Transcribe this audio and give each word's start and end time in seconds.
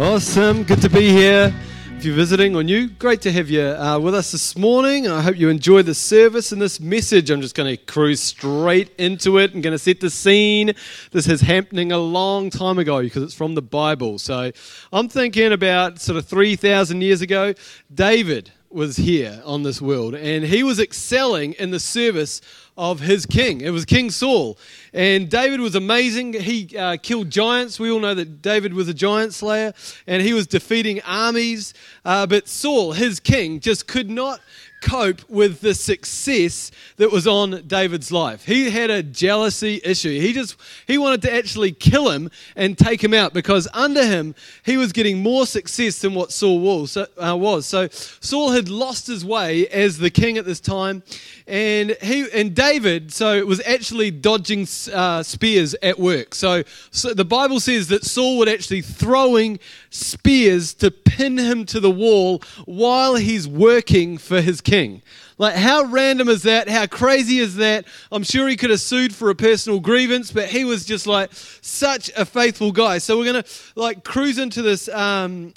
Awesome. 0.00 0.62
Good 0.62 0.80
to 0.82 0.88
be 0.88 1.10
here. 1.10 1.52
If 1.96 2.04
you're 2.04 2.14
visiting 2.14 2.54
or 2.54 2.62
new, 2.62 2.88
great 2.88 3.20
to 3.22 3.32
have 3.32 3.50
you 3.50 3.62
uh, 3.62 3.98
with 3.98 4.14
us 4.14 4.30
this 4.30 4.56
morning. 4.56 5.08
I 5.08 5.20
hope 5.20 5.36
you 5.36 5.48
enjoy 5.48 5.82
the 5.82 5.92
service 5.92 6.52
and 6.52 6.62
this 6.62 6.78
message. 6.78 7.30
I'm 7.30 7.40
just 7.40 7.56
going 7.56 7.76
to 7.76 7.84
cruise 7.84 8.20
straight 8.20 8.94
into 8.96 9.38
it 9.38 9.54
and 9.54 9.62
going 9.62 9.72
to 9.72 9.78
set 9.78 9.98
the 9.98 10.08
scene. 10.08 10.74
This 11.10 11.26
is 11.26 11.40
happening 11.40 11.90
a 11.90 11.98
long 11.98 12.48
time 12.48 12.78
ago 12.78 13.02
because 13.02 13.24
it's 13.24 13.34
from 13.34 13.56
the 13.56 13.62
Bible. 13.62 14.20
So 14.20 14.52
I'm 14.92 15.08
thinking 15.08 15.50
about 15.50 15.98
sort 15.98 16.16
of 16.16 16.26
3,000 16.26 17.00
years 17.00 17.20
ago, 17.20 17.54
David 17.92 18.52
was 18.70 18.96
here 18.96 19.42
on 19.44 19.62
this 19.62 19.80
world 19.80 20.14
and 20.14 20.44
he 20.44 20.62
was 20.62 20.78
excelling 20.78 21.54
in 21.54 21.70
the 21.70 21.80
service 21.80 22.40
of 22.76 23.00
his 23.00 23.26
king. 23.26 23.60
It 23.60 23.70
was 23.70 23.84
King 23.84 24.10
Saul. 24.10 24.58
And 24.92 25.28
David 25.28 25.60
was 25.60 25.74
amazing. 25.74 26.34
He 26.34 26.76
uh, 26.76 26.96
killed 27.02 27.30
giants. 27.30 27.80
We 27.80 27.90
all 27.90 27.98
know 27.98 28.14
that 28.14 28.40
David 28.40 28.74
was 28.74 28.88
a 28.88 28.94
giant 28.94 29.34
slayer 29.34 29.72
and 30.06 30.22
he 30.22 30.32
was 30.32 30.46
defeating 30.46 31.00
armies. 31.02 31.74
Uh, 32.04 32.26
but 32.26 32.46
Saul, 32.46 32.92
his 32.92 33.20
king, 33.20 33.58
just 33.58 33.88
could 33.88 34.10
not 34.10 34.40
cope 34.80 35.28
with 35.28 35.60
the 35.60 35.74
success 35.74 36.70
that 36.96 37.10
was 37.10 37.26
on 37.26 37.62
David's 37.66 38.10
life. 38.10 38.44
He 38.44 38.70
had 38.70 38.90
a 38.90 39.02
jealousy 39.02 39.80
issue. 39.84 40.20
He 40.20 40.32
just 40.32 40.56
he 40.86 40.98
wanted 40.98 41.22
to 41.22 41.34
actually 41.34 41.72
kill 41.72 42.10
him 42.10 42.30
and 42.56 42.76
take 42.78 43.02
him 43.02 43.14
out 43.14 43.32
because 43.32 43.68
under 43.74 44.04
him 44.04 44.34
he 44.64 44.76
was 44.76 44.92
getting 44.92 45.22
more 45.22 45.46
success 45.46 46.00
than 46.00 46.14
what 46.14 46.32
Saul 46.32 46.60
was. 46.60 46.92
So, 46.92 47.06
uh, 47.18 47.60
so 47.60 47.88
Saul 47.90 48.50
had 48.50 48.68
lost 48.68 49.06
his 49.06 49.24
way 49.24 49.66
as 49.68 49.98
the 49.98 50.10
king 50.10 50.38
at 50.38 50.44
this 50.44 50.60
time, 50.60 51.02
and 51.46 51.96
he 52.02 52.26
and 52.32 52.54
David 52.54 53.12
so 53.12 53.34
it 53.34 53.46
was 53.46 53.60
actually 53.66 54.10
dodging 54.10 54.66
uh, 54.92 55.22
spears 55.22 55.74
at 55.82 55.98
work. 55.98 56.34
So, 56.34 56.62
so 56.90 57.14
the 57.14 57.24
Bible 57.24 57.60
says 57.60 57.88
that 57.88 58.04
Saul 58.04 58.38
would 58.38 58.48
actually 58.48 58.82
throwing 58.82 59.58
spears 59.90 60.74
to 60.74 60.90
pin 60.90 61.38
him 61.38 61.66
to 61.66 61.80
the 61.80 61.90
wall 61.90 62.42
while 62.64 63.16
he's 63.16 63.48
working 63.48 64.18
for 64.18 64.40
his 64.40 64.60
king. 64.68 65.02
Like, 65.38 65.54
how 65.54 65.84
random 65.84 66.28
is 66.28 66.42
that? 66.42 66.68
How 66.68 66.86
crazy 66.86 67.38
is 67.38 67.56
that? 67.56 67.84
I'm 68.10 68.24
sure 68.24 68.48
he 68.48 68.56
could 68.56 68.70
have 68.70 68.80
sued 68.80 69.14
for 69.14 69.30
a 69.30 69.34
personal 69.34 69.80
grievance, 69.80 70.32
but 70.32 70.46
he 70.48 70.64
was 70.64 70.84
just 70.84 71.06
like 71.06 71.30
such 71.32 72.10
a 72.16 72.24
faithful 72.24 72.72
guy. 72.72 72.98
So, 72.98 73.16
we're 73.16 73.32
going 73.32 73.42
to 73.42 73.50
like 73.76 74.04
cruise 74.04 74.38
into 74.38 74.62
this. 74.62 74.88
Um, 74.88 75.52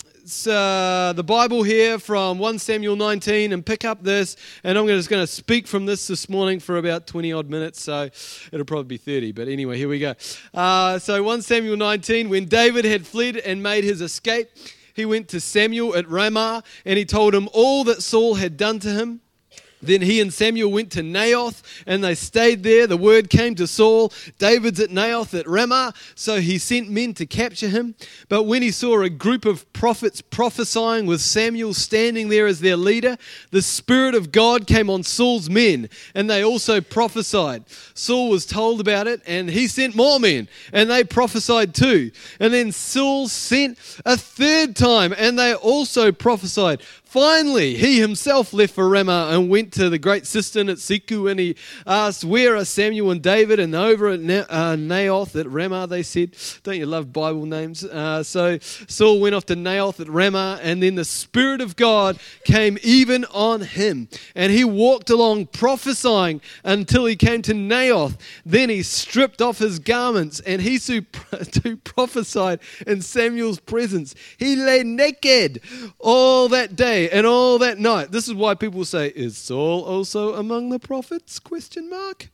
uh, 0.48 1.12
the 1.14 1.23
Bible 1.26 1.64
here 1.64 2.00
from 2.00 2.38
1 2.38 2.59
Samuel 2.59 2.95
19 2.95 3.52
and 3.52 3.66
pick 3.66 3.84
up 3.84 4.02
this. 4.02 4.38
And 4.64 4.78
I'm 4.78 4.88
just 4.88 5.09
going 5.09 5.23
to 5.23 5.28
speak 5.28 5.67
from 5.67 5.86
this 5.86 6.08
this 6.08 6.30
morning 6.30 6.59
for 6.59 6.78
about 6.78 7.08
20 7.08 7.34
odd 7.34 7.50
minutes. 7.50 7.82
So 7.82 8.09
it'll 8.52 8.66
probably 8.66 8.86
be 8.86 8.98
30. 8.98 9.34
But 9.34 9.48
anyway, 9.50 9.78
here 9.78 9.89
we 9.89 10.00
go. 10.00 10.14
Uh, 10.54 11.00
so 11.00 11.22
1 11.22 11.42
Samuel 11.42 11.76
19, 11.76 12.30
when 12.30 12.45
David 12.45 12.86
had 12.86 13.06
fled 13.06 13.38
and 13.38 13.62
made 13.62 13.84
his 13.84 14.00
escape, 14.00 14.50
he 14.94 15.06
went 15.06 15.28
to 15.30 15.39
Samuel 15.39 15.95
at 15.95 16.09
Ramah 16.09 16.64
and 16.86 16.97
he 16.97 17.06
told 17.06 17.34
him 17.34 17.50
all 17.53 17.84
that 17.86 18.02
Saul 18.02 18.36
had 18.36 18.58
done 18.58 18.80
to 18.80 18.89
him. 18.89 19.22
Then 19.81 20.01
he 20.01 20.21
and 20.21 20.33
Samuel 20.33 20.71
went 20.71 20.91
to 20.91 21.01
Naoth 21.01 21.61
and 21.85 22.03
they 22.03 22.15
stayed 22.15 22.63
there. 22.63 22.87
The 22.87 22.97
word 22.97 23.29
came 23.29 23.55
to 23.55 23.67
Saul 23.67 24.11
David's 24.37 24.79
at 24.79 24.89
Naoth 24.89 25.37
at 25.37 25.47
Ramah. 25.47 25.93
So 26.15 26.39
he 26.39 26.57
sent 26.57 26.89
men 26.89 27.13
to 27.15 27.25
capture 27.25 27.67
him. 27.67 27.95
But 28.29 28.43
when 28.43 28.61
he 28.61 28.71
saw 28.71 29.02
a 29.02 29.09
group 29.09 29.45
of 29.45 29.71
prophets 29.73 30.21
prophesying 30.21 31.05
with 31.05 31.21
Samuel 31.21 31.73
standing 31.73 32.29
there 32.29 32.47
as 32.47 32.59
their 32.59 32.77
leader, 32.77 33.17
the 33.52 33.61
Spirit 33.61 34.15
of 34.15 34.31
God 34.31 34.67
came 34.67 34.89
on 34.89 35.03
Saul's 35.03 35.49
men 35.49 35.89
and 36.13 36.29
they 36.29 36.43
also 36.43 36.81
prophesied. 36.81 37.63
Saul 37.93 38.29
was 38.29 38.45
told 38.45 38.79
about 38.79 39.07
it 39.07 39.21
and 39.25 39.49
he 39.49 39.67
sent 39.67 39.95
more 39.95 40.19
men 40.19 40.47
and 40.71 40.89
they 40.89 41.03
prophesied 41.03 41.73
too. 41.73 42.11
And 42.39 42.53
then 42.53 42.71
Saul 42.71 43.27
sent 43.27 43.77
a 44.05 44.17
third 44.17 44.75
time 44.75 45.13
and 45.17 45.37
they 45.37 45.53
also 45.53 46.11
prophesied. 46.11 46.81
Finally, 47.12 47.76
he 47.76 48.00
himself 48.00 48.54
left 48.54 48.73
for 48.73 48.88
Ramah 48.88 49.31
and 49.31 49.50
went 49.50 49.73
to 49.73 49.89
the 49.89 49.99
great 49.99 50.26
cistern 50.26 50.70
at 50.70 50.77
Seku, 50.77 51.30
and 51.30 51.42
he 51.42 51.58
asked, 51.86 52.23
Where 52.23 52.55
are 52.55 52.64
Samuel 52.64 53.11
and 53.11 53.22
David? 53.22 53.60
And 53.60 53.76
over 53.76 54.08
at 54.08 54.22
Na- 54.22 54.45
uh, 54.48 54.77
Naioth 54.77 55.38
at 55.38 55.45
Ramah, 55.45 55.88
they 55.88 56.04
said, 56.04 56.38
Don't 56.64 56.77
you 56.77 56.86
love 56.86 57.11
Bible 57.11 57.45
names? 57.45 57.83
Uh, 57.83 58.23
so 58.23 58.60
Saul 58.61 59.20
went 59.20 59.36
off 59.36 59.45
to 59.48 59.58
Naioth 59.58 60.00
at 60.00 60.08
Ramah, 60.08 60.61
and 60.64 60.82
then 60.82 60.95
the 60.95 61.04
Spirit 61.04 61.60
of 61.60 61.76
God 61.76 62.17
came 62.45 62.77
even 62.82 63.26
on 63.26 63.60
him. 63.60 64.08
And 64.33 64.54
he 64.54 64.64
walked 64.64 65.10
along 65.10 65.48
prophesying 65.48 66.39
until 66.64 67.05
he 67.05 67.17
came 67.17 67.42
to 67.42 67.54
Naioth. 67.54 68.17
Then 68.45 68.70
he 68.70 68.83
stripped 68.83 69.42
off 69.42 69.58
his 69.58 69.80
garments, 69.80 70.39
and 70.39 70.61
he 70.61 70.80
too 71.52 71.76
prophesied 71.83 72.61
in 72.88 73.02
Samuel's 73.02 73.60
presence. 73.60 74.16
He 74.38 74.55
lay 74.55 74.83
naked 74.83 75.60
all 76.00 76.48
that 76.48 76.77
day 76.77 77.01
and 77.10 77.26
all 77.26 77.58
that 77.60 77.80
night. 77.80 78.12
This 78.12 78.28
is 78.28 78.34
why 78.34 78.56
people 78.56 78.86
say, 78.86 79.08
"Is 79.16 79.38
Saul 79.38 79.84
also 79.84 80.36
among 80.36 80.70
the 80.70 80.80
prophets?" 80.80 81.39
Question 81.39 81.89
mark. 81.89 82.30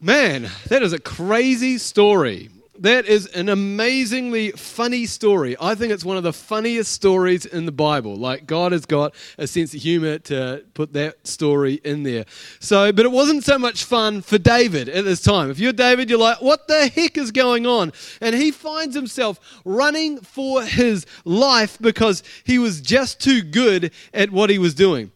Man, 0.00 0.50
that 0.68 0.82
is 0.82 0.92
a 0.92 0.98
crazy 0.98 1.78
story. 1.78 2.48
That 2.80 3.04
is 3.04 3.26
an 3.26 3.50
amazingly 3.50 4.52
funny 4.52 5.04
story. 5.04 5.54
I 5.60 5.74
think 5.74 5.92
it's 5.92 6.04
one 6.04 6.16
of 6.16 6.22
the 6.22 6.32
funniest 6.32 6.92
stories 6.92 7.44
in 7.44 7.66
the 7.66 7.72
Bible. 7.72 8.16
Like, 8.16 8.46
God 8.46 8.72
has 8.72 8.86
got 8.86 9.14
a 9.36 9.46
sense 9.46 9.74
of 9.74 9.82
humor 9.82 10.18
to 10.20 10.64
put 10.72 10.94
that 10.94 11.26
story 11.26 11.74
in 11.84 12.04
there. 12.04 12.24
So, 12.58 12.90
but 12.90 13.04
it 13.04 13.12
wasn't 13.12 13.44
so 13.44 13.58
much 13.58 13.84
fun 13.84 14.22
for 14.22 14.38
David 14.38 14.88
at 14.88 15.04
this 15.04 15.20
time. 15.20 15.50
If 15.50 15.58
you're 15.58 15.74
David, 15.74 16.08
you're 16.08 16.18
like, 16.18 16.40
what 16.40 16.68
the 16.68 16.88
heck 16.88 17.18
is 17.18 17.30
going 17.30 17.66
on? 17.66 17.92
And 18.22 18.34
he 18.34 18.50
finds 18.50 18.96
himself 18.96 19.38
running 19.66 20.18
for 20.22 20.62
his 20.62 21.04
life 21.26 21.76
because 21.82 22.22
he 22.44 22.58
was 22.58 22.80
just 22.80 23.20
too 23.20 23.42
good 23.42 23.92
at 24.14 24.30
what 24.30 24.48
he 24.48 24.58
was 24.58 24.72
doing. 24.72 25.12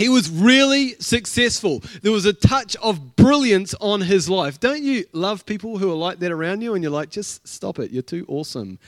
He 0.00 0.08
was 0.08 0.30
really 0.30 0.94
successful. 0.98 1.80
There 2.00 2.10
was 2.10 2.24
a 2.24 2.32
touch 2.32 2.74
of 2.76 3.16
brilliance 3.16 3.74
on 3.82 4.00
his 4.00 4.30
life. 4.30 4.58
Don't 4.58 4.82
you 4.82 5.04
love 5.12 5.44
people 5.44 5.76
who 5.76 5.92
are 5.92 5.94
like 5.94 6.20
that 6.20 6.32
around 6.32 6.62
you 6.62 6.72
and 6.72 6.82
you're 6.82 6.90
like, 6.90 7.10
just 7.10 7.46
stop 7.46 7.78
it, 7.78 7.90
you're 7.90 8.02
too 8.02 8.24
awesome 8.26 8.78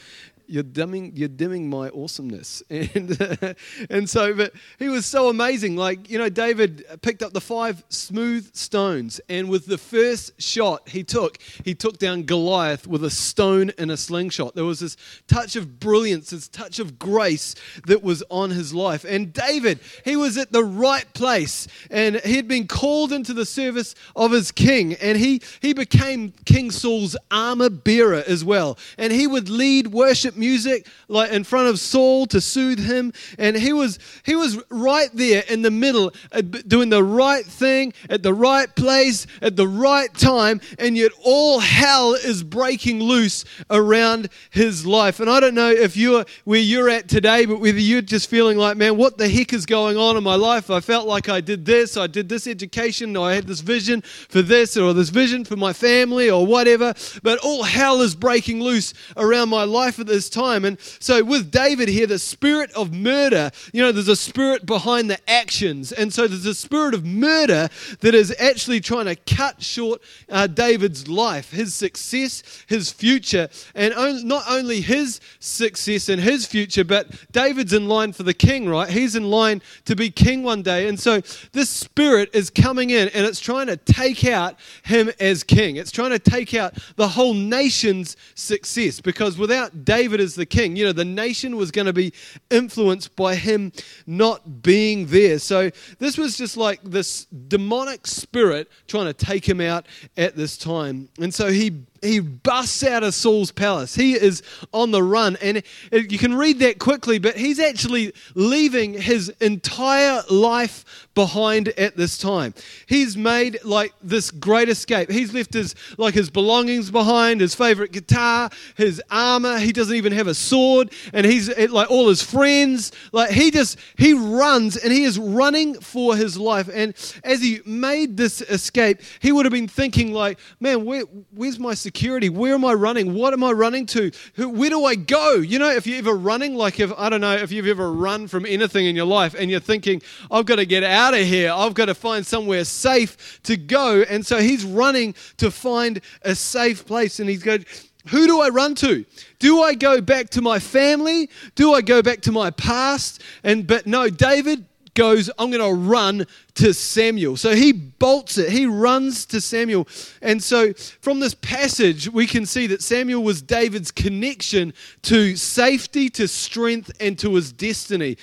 you're 0.46 0.62
dimming 0.62 1.12
you're 1.14 1.28
dimming 1.28 1.68
my 1.68 1.90
awesomeness. 1.90 2.62
And 2.94 3.20
uh, 3.20 3.54
and 3.90 4.10
so 4.10 4.34
but 4.34 4.52
he 4.78 4.88
was 4.88 5.06
so 5.06 5.28
amazing. 5.28 5.76
Like 5.76 6.10
you 6.10 6.18
know 6.18 6.28
david 6.28 6.84
picked 7.00 7.22
up 7.22 7.32
the 7.32 7.40
five 7.40 7.82
smooth 7.88 8.54
stones 8.54 9.20
and 9.28 9.48
with 9.48 9.66
the 9.66 9.78
first 9.78 10.40
shot 10.40 10.88
he 10.88 11.04
took 11.04 11.38
he 11.64 11.74
took 11.74 11.98
down 11.98 12.24
goliath 12.24 12.86
with 12.86 13.04
a 13.04 13.10
stone 13.10 13.70
and 13.78 13.90
a 13.90 13.96
slingshot. 13.96 14.54
There 14.54 14.64
was 14.64 14.80
this 14.80 14.96
touch 15.26 15.56
of 15.56 15.78
brilliance 15.80 16.30
this 16.30 16.48
touch 16.48 16.78
of 16.78 16.98
grace 16.98 17.54
that 17.86 18.02
was 18.02 18.22
on 18.30 18.50
his 18.50 18.74
life. 18.74 19.04
And 19.04 19.32
david 19.32 19.78
he 20.04 20.16
was 20.16 20.36
at 20.36 20.52
the 20.52 20.64
right 20.64 21.10
place 21.14 21.68
and 21.90 22.16
he 22.16 22.36
had 22.36 22.48
been 22.48 22.66
called 22.66 23.12
into 23.12 23.32
the 23.32 23.46
service 23.46 23.94
of 24.16 24.32
his 24.32 24.50
king 24.50 24.94
and 24.94 25.16
he 25.18 25.40
he 25.60 25.72
became 25.72 26.32
king 26.44 26.70
saul's 26.70 27.16
armor 27.30 27.70
bearer 27.70 28.22
as 28.26 28.44
well. 28.44 28.78
And 28.98 29.12
he 29.12 29.26
would 29.26 29.48
lead 29.48 29.88
worship 29.88 30.31
worship 30.32 30.36
music 30.36 30.86
like 31.08 31.30
in 31.32 31.44
front 31.44 31.68
of 31.68 31.78
Saul 31.78 32.26
to 32.26 32.40
soothe 32.40 32.78
him. 32.78 33.12
And 33.38 33.56
he 33.56 33.72
was 33.72 33.98
he 34.24 34.34
was 34.34 34.58
right 34.70 35.10
there 35.12 35.42
in 35.48 35.62
the 35.62 35.70
middle 35.70 36.12
uh, 36.32 36.40
doing 36.40 36.90
the 36.90 37.02
right 37.02 37.44
thing 37.44 37.92
at 38.08 38.22
the 38.22 38.34
right 38.34 38.74
place 38.74 39.26
at 39.40 39.56
the 39.56 39.68
right 39.68 40.12
time. 40.14 40.60
And 40.78 40.96
yet 40.96 41.12
all 41.22 41.60
hell 41.60 42.14
is 42.14 42.42
breaking 42.42 43.00
loose 43.00 43.44
around 43.70 44.28
his 44.50 44.86
life. 44.86 45.20
And 45.20 45.28
I 45.28 45.40
don't 45.40 45.54
know 45.54 45.70
if 45.70 45.96
you're 45.96 46.24
where 46.44 46.60
you're 46.60 46.88
at 46.88 47.08
today 47.08 47.46
but 47.46 47.60
whether 47.60 47.78
you're 47.78 48.02
just 48.02 48.28
feeling 48.28 48.58
like 48.58 48.76
man 48.76 48.96
what 48.96 49.18
the 49.18 49.28
heck 49.28 49.52
is 49.52 49.66
going 49.66 49.96
on 49.96 50.16
in 50.16 50.22
my 50.22 50.36
life? 50.36 50.70
I 50.70 50.80
felt 50.80 51.06
like 51.06 51.28
I 51.28 51.40
did 51.40 51.64
this 51.64 51.96
I 51.96 52.06
did 52.06 52.28
this 52.28 52.46
education 52.46 53.16
I 53.16 53.34
had 53.34 53.46
this 53.46 53.60
vision 53.60 54.02
for 54.02 54.42
this 54.42 54.76
or 54.76 54.92
this 54.92 55.10
vision 55.10 55.44
for 55.44 55.56
my 55.56 55.72
family 55.72 56.30
or 56.30 56.46
whatever. 56.46 56.94
But 57.22 57.38
all 57.38 57.62
hell 57.62 58.00
is 58.00 58.14
breaking 58.14 58.60
loose 58.60 58.94
around 59.16 59.48
my 59.48 59.64
life 59.64 59.98
at 59.98 60.06
this 60.06 60.21
this 60.22 60.30
time. 60.30 60.64
And 60.64 60.78
so 61.00 61.24
with 61.24 61.50
David 61.50 61.88
here, 61.88 62.06
the 62.06 62.18
spirit 62.18 62.70
of 62.72 62.92
murder, 62.92 63.50
you 63.72 63.82
know, 63.82 63.90
there's 63.90 64.08
a 64.08 64.14
spirit 64.14 64.64
behind 64.66 65.10
the 65.10 65.18
actions. 65.28 65.90
And 65.90 66.12
so 66.12 66.28
there's 66.28 66.46
a 66.46 66.54
spirit 66.54 66.94
of 66.94 67.04
murder 67.04 67.68
that 68.00 68.14
is 68.14 68.34
actually 68.38 68.80
trying 68.80 69.06
to 69.06 69.16
cut 69.16 69.62
short 69.62 70.00
uh, 70.28 70.46
David's 70.46 71.08
life, 71.08 71.50
his 71.50 71.74
success, 71.74 72.64
his 72.68 72.92
future. 72.92 73.48
And 73.74 73.92
on, 73.94 74.26
not 74.26 74.44
only 74.48 74.80
his 74.80 75.20
success 75.40 76.08
and 76.08 76.20
his 76.20 76.46
future, 76.46 76.84
but 76.84 77.08
David's 77.32 77.72
in 77.72 77.88
line 77.88 78.12
for 78.12 78.22
the 78.22 78.34
king, 78.34 78.68
right? 78.68 78.88
He's 78.88 79.16
in 79.16 79.28
line 79.28 79.60
to 79.86 79.96
be 79.96 80.10
king 80.10 80.44
one 80.44 80.62
day. 80.62 80.88
And 80.88 81.00
so 81.00 81.20
this 81.52 81.68
spirit 81.68 82.30
is 82.32 82.48
coming 82.48 82.90
in 82.90 83.08
and 83.08 83.26
it's 83.26 83.40
trying 83.40 83.66
to 83.66 83.76
take 83.76 84.24
out 84.24 84.56
him 84.84 85.10
as 85.18 85.42
king. 85.42 85.76
It's 85.76 85.90
trying 85.90 86.10
to 86.10 86.18
take 86.20 86.54
out 86.54 86.74
the 86.94 87.08
whole 87.08 87.34
nation's 87.34 88.16
success 88.36 89.00
because 89.00 89.36
without 89.36 89.84
David, 89.84 90.11
David 90.12 90.24
as 90.24 90.34
the 90.34 90.44
king. 90.44 90.76
You 90.76 90.84
know, 90.84 90.92
the 90.92 91.04
nation 91.06 91.56
was 91.56 91.70
going 91.70 91.86
to 91.86 91.92
be 91.92 92.12
influenced 92.50 93.16
by 93.16 93.34
him 93.34 93.72
not 94.06 94.62
being 94.62 95.06
there. 95.06 95.38
So 95.38 95.70
this 95.98 96.18
was 96.18 96.36
just 96.36 96.56
like 96.56 96.82
this 96.82 97.24
demonic 97.24 98.06
spirit 98.06 98.70
trying 98.86 99.06
to 99.06 99.14
take 99.14 99.48
him 99.48 99.60
out 99.60 99.86
at 100.18 100.36
this 100.36 100.58
time. 100.58 101.08
And 101.18 101.32
so 101.32 101.50
he 101.50 101.84
he 102.02 102.18
busts 102.18 102.82
out 102.82 103.04
of 103.04 103.14
Saul's 103.14 103.52
palace. 103.52 103.94
He 103.94 104.14
is 104.14 104.42
on 104.72 104.90
the 104.90 105.02
run. 105.02 105.36
And 105.40 105.62
you 105.92 106.18
can 106.18 106.34
read 106.34 106.58
that 106.58 106.80
quickly, 106.80 107.18
but 107.20 107.36
he's 107.36 107.60
actually 107.60 108.12
leaving 108.34 108.92
his 108.94 109.28
entire 109.40 110.22
life 110.28 111.08
behind 111.14 111.68
at 111.68 111.96
this 111.96 112.18
time. 112.18 112.54
He's 112.86 113.16
made 113.16 113.58
like 113.64 113.92
this 114.02 114.30
great 114.30 114.68
escape. 114.68 115.10
He's 115.10 115.32
left 115.32 115.54
his 115.54 115.74
like 115.96 116.14
his 116.14 116.28
belongings 116.28 116.90
behind, 116.90 117.40
his 117.40 117.54
favorite 117.54 117.92
guitar, 117.92 118.50
his 118.76 119.00
armor. 119.10 119.58
He 119.58 119.72
doesn't 119.72 119.94
even 119.94 120.12
have 120.12 120.26
a 120.26 120.34
sword, 120.34 120.92
and 121.12 121.24
he's 121.24 121.56
like 121.68 121.90
all 121.90 122.08
his 122.08 122.22
friends. 122.22 122.90
Like 123.12 123.30
he 123.30 123.50
just 123.50 123.78
he 123.96 124.12
runs 124.14 124.76
and 124.76 124.92
he 124.92 125.04
is 125.04 125.18
running 125.18 125.74
for 125.74 126.16
his 126.16 126.36
life. 126.36 126.68
And 126.72 126.94
as 127.22 127.40
he 127.42 127.60
made 127.64 128.16
this 128.16 128.40
escape, 128.40 129.00
he 129.20 129.30
would 129.30 129.44
have 129.44 129.52
been 129.52 129.68
thinking 129.68 130.12
like, 130.12 130.38
man, 130.58 130.84
where, 130.84 131.02
where's 131.30 131.58
my 131.58 131.74
security? 131.74 131.91
Where 132.30 132.54
am 132.54 132.64
I 132.64 132.72
running? 132.72 133.14
What 133.14 133.32
am 133.32 133.44
I 133.44 133.52
running 133.52 133.86
to? 133.86 134.10
Where 134.36 134.70
do 134.70 134.84
I 134.84 134.94
go? 134.94 135.36
You 135.36 135.58
know, 135.58 135.70
if 135.70 135.86
you're 135.86 135.98
ever 135.98 136.14
running, 136.14 136.54
like 136.54 136.80
if 136.80 136.92
I 136.96 137.08
don't 137.08 137.20
know 137.20 137.34
if 137.34 137.52
you've 137.52 137.66
ever 137.66 137.92
run 137.92 138.28
from 138.28 138.46
anything 138.46 138.86
in 138.86 138.96
your 138.96 139.06
life, 139.06 139.34
and 139.34 139.50
you're 139.50 139.60
thinking, 139.60 140.02
I've 140.30 140.46
got 140.46 140.56
to 140.56 140.66
get 140.66 140.82
out 140.84 141.14
of 141.14 141.20
here. 141.20 141.52
I've 141.54 141.74
got 141.74 141.86
to 141.86 141.94
find 141.94 142.26
somewhere 142.26 142.64
safe 142.64 143.40
to 143.44 143.56
go. 143.56 144.02
And 144.02 144.24
so 144.26 144.38
he's 144.38 144.64
running 144.64 145.14
to 145.36 145.50
find 145.50 146.00
a 146.22 146.34
safe 146.34 146.86
place. 146.86 147.20
And 147.20 147.28
he's 147.28 147.42
going, 147.42 147.64
who 148.08 148.26
do 148.26 148.40
I 148.40 148.48
run 148.48 148.74
to? 148.76 149.04
Do 149.38 149.62
I 149.62 149.74
go 149.74 150.00
back 150.00 150.30
to 150.30 150.42
my 150.42 150.58
family? 150.58 151.30
Do 151.54 151.72
I 151.72 151.82
go 151.82 152.02
back 152.02 152.20
to 152.22 152.32
my 152.32 152.50
past? 152.50 153.22
And 153.44 153.66
but 153.66 153.86
no, 153.86 154.08
David 154.08 154.66
goes, 154.94 155.30
I'm 155.38 155.50
going 155.50 155.62
to 155.62 155.88
run 155.88 156.26
to 156.54 156.74
Samuel. 156.74 157.36
So 157.36 157.54
he 157.54 157.72
bolts 157.72 158.38
it. 158.38 158.50
He 158.50 158.66
runs 158.66 159.26
to 159.26 159.40
Samuel. 159.40 159.88
And 160.20 160.42
so 160.42 160.72
from 161.00 161.20
this 161.20 161.34
passage, 161.34 162.08
we 162.08 162.26
can 162.26 162.46
see 162.46 162.66
that 162.68 162.82
Samuel 162.82 163.22
was 163.22 163.42
David's 163.42 163.90
connection 163.90 164.74
to 165.02 165.36
safety, 165.36 166.08
to 166.10 166.28
strength, 166.28 166.90
and 167.00 167.18
to 167.18 167.34
his 167.34 167.52
destiny. 167.52 168.16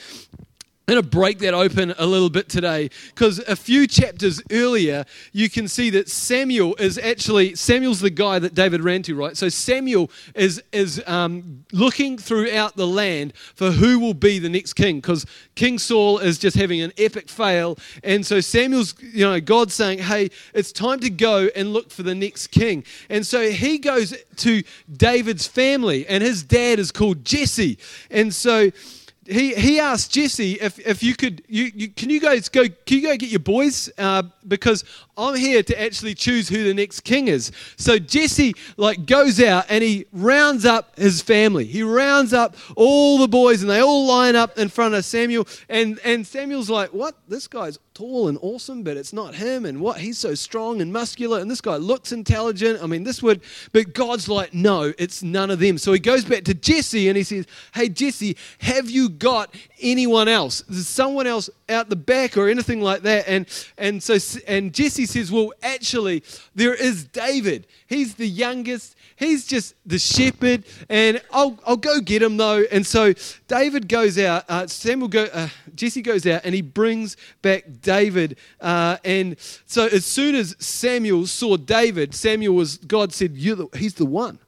I'm 0.90 0.96
going 0.96 1.04
to 1.04 1.10
break 1.12 1.38
that 1.40 1.54
open 1.54 1.94
a 2.00 2.06
little 2.08 2.32
bit 2.32 2.50
today 2.50 2.90
because 3.10 3.38
a 3.38 3.56
few 3.56 3.86
chapters 3.86 4.42
earlier, 4.52 5.06
you 5.32 5.48
can 5.48 5.68
see 5.68 5.92
that 5.92 6.10
Samuel 6.10 6.74
is 6.78 6.98
actually 6.98 7.54
Samuel's 7.54 8.00
the 8.00 8.10
guy 8.10 8.40
that 8.40 8.56
David 8.56 8.84
ran 8.84 9.04
to, 9.04 9.14
right? 9.14 9.38
So 9.38 9.50
Samuel 9.50 10.10
is 10.34 10.64
is 10.72 11.00
um, 11.06 11.64
looking 11.72 12.18
throughout 12.18 12.76
the 12.76 12.88
land 12.88 13.34
for 13.54 13.70
who 13.70 14.00
will 14.00 14.16
be 14.16 14.40
the 14.40 14.50
next 14.50 14.74
king 14.74 14.96
because 14.96 15.28
King 15.54 15.78
Saul 15.78 16.18
is 16.18 16.40
just 16.40 16.58
having 16.58 16.82
an 16.82 16.92
epic 16.98 17.30
fail, 17.30 17.78
and 18.04 18.26
so 18.26 18.40
Samuel's, 18.40 18.96
you 19.00 19.26
know, 19.26 19.40
God's 19.40 19.76
saying, 19.76 20.00
"Hey, 20.00 20.32
it's 20.56 20.72
time 20.72 21.02
to 21.02 21.12
go 21.12 21.50
and 21.56 21.72
look 21.72 21.92
for 21.92 22.02
the 22.02 22.16
next 22.16 22.48
king," 22.48 22.84
and 23.12 23.28
so 23.28 23.52
he 23.52 23.78
goes 23.78 24.16
to 24.38 24.64
David's 24.92 25.46
family, 25.46 26.08
and 26.08 26.24
his 26.24 26.42
dad 26.42 26.80
is 26.80 26.92
called 26.92 27.24
Jesse, 27.24 27.78
and 28.10 28.34
so 28.34 28.72
he, 29.30 29.54
he 29.54 29.80
asked 29.80 30.12
Jesse 30.12 30.54
if, 30.54 30.80
if 30.80 31.04
you 31.04 31.16
could, 31.16 31.44
you, 31.48 31.72
you, 31.76 31.90
can 31.90 32.10
you 32.10 32.20
guys 32.20 32.50
go, 32.50 32.64
can 32.64 32.98
you 32.98 33.02
go 33.04 33.16
get 33.16 33.30
your 33.30 33.40
boys? 33.40 33.90
Uh, 33.98 34.24
because 34.48 34.84
I'm 35.18 35.36
here 35.36 35.62
to 35.62 35.82
actually 35.82 36.16
choose 36.16 36.50
who 36.50 36.64
the 36.64 36.74
next 36.74 37.02
king 37.02 37.28
is. 37.28 37.52
So 37.78 38.00
Jesse 38.00 38.54
like 38.78 39.06
goes 39.06 39.42
out 39.42 39.66
and 39.70 39.84
he 39.84 40.08
rounds 40.12 40.66
up 40.66 40.98
his 40.98 41.22
family. 41.22 41.66
He 41.66 41.84
rounds 41.84 42.34
up 42.34 42.56
all 42.76 43.20
the 43.20 43.28
boys 43.28 43.62
and 43.62 43.70
they 43.70 43.82
all 43.82 44.08
line 44.08 44.36
up 44.36 44.58
in 44.58 44.70
front 44.70 44.96
of 44.96 45.06
Samuel. 45.06 45.48
And, 45.70 46.00
and 46.04 46.26
Samuel's 46.26 46.70
like, 46.70 46.94
what? 46.94 47.16
This 47.28 47.48
guy's 47.48 47.78
tall 48.00 48.30
and 48.30 48.40
awesome, 48.42 48.82
but 48.82 48.96
it's 48.96 49.12
not 49.12 49.36
him. 49.36 49.66
And 49.66 49.82
what? 49.82 49.98
He's 49.98 50.18
so 50.18 50.34
strong 50.34 50.82
and 50.82 50.94
muscular, 50.94 51.40
and 51.40 51.52
this 51.52 51.60
guy 51.60 51.76
looks 51.76 52.14
intelligent. 52.14 52.82
I 52.82 52.88
mean, 52.88 53.04
this 53.04 53.22
would, 53.22 53.42
but 53.74 53.94
God's 53.94 54.30
like, 54.30 54.54
no, 54.54 54.94
it's 54.98 55.22
none 55.22 55.52
of 55.52 55.60
them. 55.60 55.78
So 55.78 55.92
he 55.92 56.00
goes 56.00 56.24
back 56.24 56.46
to 56.46 56.54
Jesse 56.54 57.10
and 57.10 57.18
he 57.18 57.24
says, 57.24 57.46
hey, 57.74 57.90
Jesse, 57.90 58.38
have 58.60 58.90
you 58.90 59.10
got 59.20 59.54
anyone 59.80 60.28
else? 60.28 60.64
There's 60.68 60.88
someone 60.88 61.28
else 61.28 61.50
out 61.68 61.90
the 61.90 61.96
back 61.96 62.38
or 62.38 62.50
anything 62.50 62.82
like 62.82 63.02
that. 63.04 63.28
And, 63.28 63.46
and 63.78 64.02
so, 64.02 64.18
and 64.48 64.74
Jesse 64.74 65.06
says, 65.06 65.32
well, 65.32 65.52
actually, 65.62 66.24
there 66.56 66.74
is 66.74 67.04
David. 67.06 67.68
He's 67.88 68.16
the 68.16 68.28
youngest 68.28 68.96
he's 69.20 69.46
just 69.46 69.76
the 69.86 70.00
shepherd, 70.00 70.64
and 70.88 71.22
I'll, 71.32 71.60
I'll 71.68 71.78
go 71.78 72.00
get 72.00 72.24
him 72.24 72.38
though. 72.38 72.64
And 72.72 72.88
so 72.88 73.14
David 73.48 73.88
goes 73.88 74.18
out, 74.18 74.46
uh, 74.50 74.66
Samuel 74.66 75.10
go, 75.10 75.26
uh, 75.32 75.50
Jesse 75.76 76.02
goes 76.02 76.26
out, 76.26 76.42
and 76.46 76.56
he 76.56 76.62
brings 76.62 77.18
back 77.42 77.66
David. 77.82 78.38
Uh, 78.60 78.98
and 79.04 79.36
so 79.66 79.88
as 79.88 80.06
soon 80.06 80.34
as 80.36 80.56
Samuel 80.60 81.28
saw 81.28 81.58
David, 81.58 82.16
Samuel 82.16 82.56
was 82.56 82.78
God 82.78 83.14
said, 83.14 83.36
You're 83.38 83.58
the, 83.58 83.68
"He's 83.78 83.94
the 83.94 84.06
one. 84.06 84.40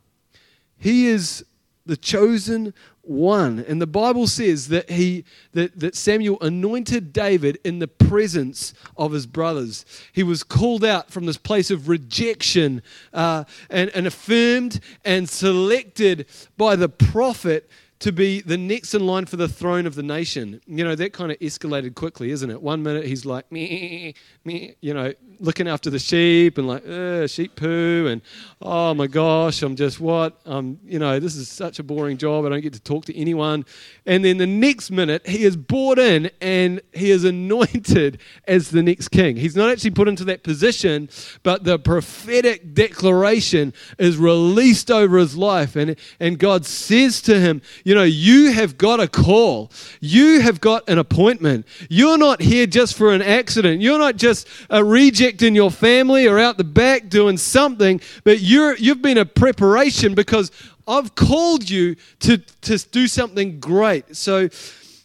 He 0.78 1.06
is 1.06 1.46
the 1.92 1.98
chosen 1.98 2.74
one. 3.02 3.60
And 3.68 3.82
the 3.82 3.86
Bible 3.86 4.26
says 4.26 4.70
that 4.70 4.90
he 4.90 5.26
that, 5.52 5.78
that 5.78 5.94
Samuel 5.94 6.38
anointed 6.40 7.12
David 7.12 7.60
in 7.66 7.80
the 7.80 7.88
presence 7.90 8.74
of 8.96 9.12
his 9.12 9.26
brothers. 9.26 9.84
He 10.14 10.24
was 10.24 10.42
called 10.42 10.86
out 10.86 11.12
from 11.12 11.26
this 11.26 11.36
place 11.36 11.70
of 11.70 11.90
rejection 11.90 12.82
uh, 13.12 13.44
and, 13.70 13.90
and 13.90 14.08
affirmed 14.08 14.80
and 15.04 15.28
selected 15.28 16.28
by 16.56 16.78
the 16.78 16.88
prophet 16.88 17.70
to 18.02 18.12
be 18.12 18.42
the 18.42 18.58
next 18.58 18.96
in 18.96 19.06
line 19.06 19.26
for 19.26 19.38
the 19.38 19.48
throne 19.48 19.86
of 19.86 19.94
the 19.94 20.02
nation. 20.02 20.60
You 20.66 20.84
know, 20.84 20.96
that 20.96 21.14
kind 21.14 21.32
of 21.32 21.38
escalated 21.38 21.94
quickly, 21.94 22.32
isn't 22.32 22.50
it? 22.50 22.60
One 22.60 22.82
minute 22.82 23.06
he's 23.06 23.26
like, 23.26 23.52
me, 23.52 24.16
me, 24.44 24.76
you 24.82 24.96
know, 24.96 25.14
looking 25.40 25.68
after 25.68 25.92
the 25.92 26.00
sheep 26.00 26.58
and 26.58 26.68
like, 26.68 27.30
sheep 27.30 27.56
poo, 27.56 28.08
and 28.08 28.22
oh 28.60 28.96
my 28.96 29.06
gosh, 29.06 29.62
I'm 29.62 29.76
just 29.76 30.00
what? 30.00 30.40
Um, 30.48 30.80
you 30.84 30.98
know, 30.98 31.20
this 31.20 31.36
is 31.36 31.48
such 31.48 31.78
a 31.78 31.84
boring 31.84 32.18
job. 32.18 32.46
I 32.46 32.50
don't 32.50 32.62
get 32.62 32.74
to 32.74 32.82
talk 32.82 33.06
to 33.06 33.16
anyone. 33.16 33.66
And 34.08 34.26
then 34.26 34.38
the 34.38 34.48
next 34.48 34.90
minute, 34.90 35.28
he 35.28 35.44
is 35.44 35.56
brought 35.56 36.00
in 36.00 36.32
and 36.42 36.82
he 36.94 37.12
is 37.12 37.24
anointed 37.24 38.20
as 38.48 38.72
the 38.72 38.82
next 38.82 39.10
king. 39.10 39.36
He's 39.36 39.56
not 39.56 39.70
actually 39.70 39.92
put 39.92 40.08
into 40.08 40.24
that 40.26 40.42
position, 40.42 41.08
but 41.44 41.66
the 41.66 41.78
prophetic 41.78 42.74
declaration 42.74 43.74
is 44.00 44.18
released 44.18 44.90
over 44.90 45.20
his 45.20 45.38
life. 45.38 45.76
And, 45.76 45.96
and 46.20 46.40
God 46.40 46.66
says 46.66 47.22
to 47.24 47.40
him, 47.40 47.62
You 47.92 47.96
know, 47.96 48.04
you 48.04 48.54
have 48.54 48.78
got 48.78 49.02
a 49.02 49.08
call, 49.10 49.70
you 50.00 50.40
have 50.40 50.62
got 50.62 50.88
an 50.88 50.98
appointment. 50.98 51.68
You're 51.90 52.18
not 52.18 52.42
here 52.42 52.66
just 52.66 52.96
for 52.96 53.14
an 53.14 53.22
accident, 53.22 53.82
you're 53.82 54.00
not 54.00 54.16
just 54.16 54.48
a 54.70 54.82
reject 54.82 55.42
in 55.42 55.56
your 55.56 55.70
family 55.70 56.26
or 56.26 56.40
out 56.40 56.58
the 56.58 56.64
back 56.64 57.10
doing 57.10 57.36
something, 57.36 58.00
but 58.24 58.40
you're, 58.40 58.78
you've 58.78 59.02
been 59.02 59.18
a 59.18 59.26
preparation 59.26 60.16
because 60.16 60.54
I've 60.88 61.16
called 61.16 61.70
you 61.70 61.98
to, 62.22 62.38
to 62.38 62.78
do 62.78 63.08
something 63.08 63.60
great. 63.60 64.16
So, 64.16 64.48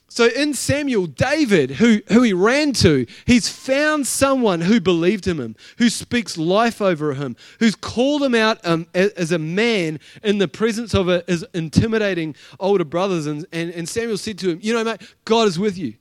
so 0.08 0.28
in 0.28 0.54
Samuel, 0.54 1.06
David, 1.06 1.72
who, 1.72 2.00
who 2.08 2.22
he 2.22 2.32
ran 2.32 2.72
to, 2.74 3.06
he's 3.26 3.48
found 3.48 4.06
someone 4.06 4.60
who 4.60 4.80
believed 4.80 5.26
in 5.26 5.38
him, 5.38 5.56
who 5.78 5.90
speaks 5.90 6.38
life 6.38 6.80
over 6.80 7.14
him, 7.14 7.36
who's 7.58 7.74
called 7.74 8.22
him 8.22 8.34
out 8.34 8.64
um, 8.64 8.86
as, 8.94 9.32
a 9.32 9.38
man 9.38 9.98
in 10.22 10.38
the 10.38 10.48
presence 10.48 10.94
of 10.94 11.08
a, 11.08 11.24
his 11.26 11.44
intimidating 11.54 12.36
older 12.60 12.84
brothers. 12.84 13.26
And, 13.26 13.46
and, 13.52 13.70
and 13.72 13.88
Samuel 13.88 14.16
said 14.16 14.38
to 14.38 14.50
him, 14.50 14.60
You 14.62 14.74
know, 14.74 14.84
mate, 14.84 15.02
God 15.24 15.48
is 15.48 15.58
with 15.58 15.76
you. 15.76 15.94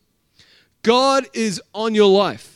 God 0.84 1.26
is 1.34 1.62
on 1.74 1.96
your 1.96 2.10
life. 2.10 2.55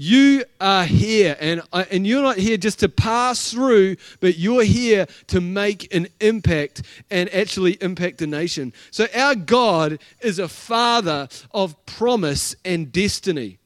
You 0.00 0.44
are 0.60 0.84
here, 0.84 1.36
and, 1.40 1.60
uh, 1.72 1.84
and 1.90 2.06
you're 2.06 2.22
not 2.22 2.36
here 2.36 2.56
just 2.56 2.78
to 2.78 2.88
pass 2.88 3.50
through, 3.50 3.96
but 4.20 4.38
you're 4.38 4.62
here 4.62 5.08
to 5.26 5.40
make 5.40 5.92
an 5.92 6.06
impact 6.20 6.82
and 7.10 7.28
actually 7.34 7.72
impact 7.80 8.22
a 8.22 8.28
nation. 8.28 8.72
So, 8.92 9.08
our 9.12 9.34
God 9.34 9.98
is 10.20 10.38
a 10.38 10.46
father 10.46 11.26
of 11.50 11.84
promise 11.84 12.54
and 12.64 12.92
destiny. 12.92 13.58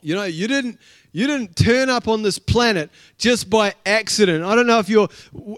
You 0.00 0.14
know, 0.14 0.24
you 0.24 0.48
didn't, 0.48 0.78
you 1.16 1.26
didn't 1.26 1.56
turn 1.56 1.88
up 1.88 2.08
on 2.08 2.22
this 2.22 2.38
planet 2.38 2.90
just 3.16 3.48
by 3.48 3.72
accident. 3.86 4.44
I 4.44 4.54
don't 4.54 4.66
know 4.66 4.78
if 4.78 4.90
you're 4.90 5.08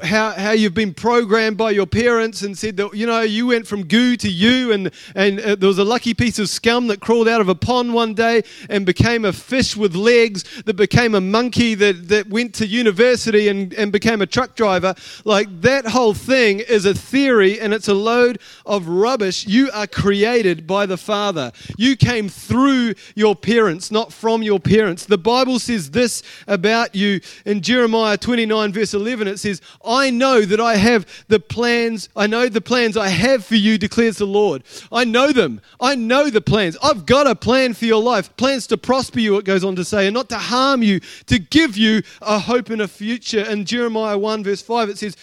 how, 0.05 0.31
how 0.31 0.53
you've 0.53 0.73
been 0.73 0.95
programmed 0.95 1.57
by 1.57 1.73
your 1.73 1.85
parents 1.87 2.43
and 2.43 2.57
said 2.57 2.77
that 2.77 2.95
you 2.95 3.07
know 3.07 3.23
you 3.23 3.49
went 3.49 3.67
from 3.67 3.85
goo 3.85 4.17
to 4.19 4.29
you 4.29 4.71
and 4.71 4.93
and 5.17 5.41
uh, 5.41 5.57
there 5.57 5.67
was 5.67 5.79
a 5.79 5.85
lucky 5.85 6.15
piece 6.15 6.39
of 6.39 6.49
scum 6.49 6.87
that 6.87 7.01
crawled 7.01 7.27
out 7.27 7.41
of 7.41 7.49
a 7.49 7.57
pond 7.57 7.93
one 7.93 8.15
day 8.15 8.45
and 8.71 8.87
became 8.87 9.25
a 9.25 9.33
fish 9.33 9.77
with 9.77 9.97
legs 9.97 10.45
that 10.63 10.75
became 10.75 11.17
a 11.17 11.21
monkey 11.21 11.75
that, 11.75 12.07
that 12.07 12.29
went 12.29 12.55
to 12.55 12.65
university 12.65 13.49
and, 13.49 13.75
and 13.75 13.91
became 13.91 14.23
a 14.23 14.27
truck 14.27 14.55
driver. 14.55 14.95
Like 15.25 15.49
that 15.63 15.87
whole 15.87 16.15
thing 16.15 16.61
is 16.61 16.85
a 16.85 16.95
theory 16.95 17.59
and 17.59 17.75
it's 17.75 17.89
a 17.89 17.95
load 17.95 18.39
of 18.65 18.87
rubbish. 18.87 19.45
You 19.45 19.73
are 19.75 19.89
created 19.89 20.69
by 20.69 20.87
the 20.87 20.97
Father. 20.97 21.51
You 21.77 21.97
came 21.97 22.29
through 22.29 22.95
your 23.17 23.35
parents, 23.35 23.91
not 23.91 24.13
from 24.13 24.45
your 24.45 24.61
parents. 24.61 25.05
The 25.05 25.19
Bible 25.19 25.48
Bible 25.49 25.59
says 25.59 25.91
this 25.93 26.23
about 26.47 26.95
you 26.95 27.23
in 27.47 27.63
Jeremiah 27.63 28.19
29, 28.19 28.71
verse 28.71 28.93
11. 28.93 29.29
It 29.29 29.39
says, 29.39 29.63
I 29.83 30.11
know 30.11 30.43
that 30.43 30.61
I 30.61 30.77
have 30.77 31.07
the 31.29 31.41
plans, 31.41 32.11
I 32.15 32.27
know 32.27 32.51
the 32.51 32.61
plans 32.61 32.99
I 32.99 33.09
have 33.09 33.47
for 33.47 33.55
you, 33.55 33.79
declares 33.79 34.19
the 34.19 34.27
Lord. 34.27 34.63
I 34.93 35.05
know 35.05 35.33
them. 35.33 35.63
I 35.81 35.95
know 35.95 36.29
the 36.29 36.43
plans. 36.43 36.77
I've 36.83 37.07
got 37.07 37.27
a 37.27 37.35
plan 37.35 37.73
for 37.73 37.87
your 37.87 38.03
life, 38.03 38.37
plans 38.37 38.67
to 38.67 38.77
prosper 38.77 39.21
you, 39.21 39.39
it 39.39 39.47
goes 39.47 39.65
on 39.65 39.75
to 39.77 39.87
say, 39.87 40.07
and 40.07 40.13
not 40.13 40.29
to 40.29 40.39
harm 40.39 40.83
you, 40.83 41.01
to 41.29 41.39
give 41.39 41.79
you 41.79 42.03
a 42.21 42.39
hope 42.39 42.69
and 42.69 42.83
a 42.83 42.89
future. 42.89 43.41
In 43.41 43.65
Jeremiah 43.65 44.19
1, 44.19 44.45
verse 44.45 44.61
5, 44.61 44.91
it 44.91 44.99
says, 44.99 45.17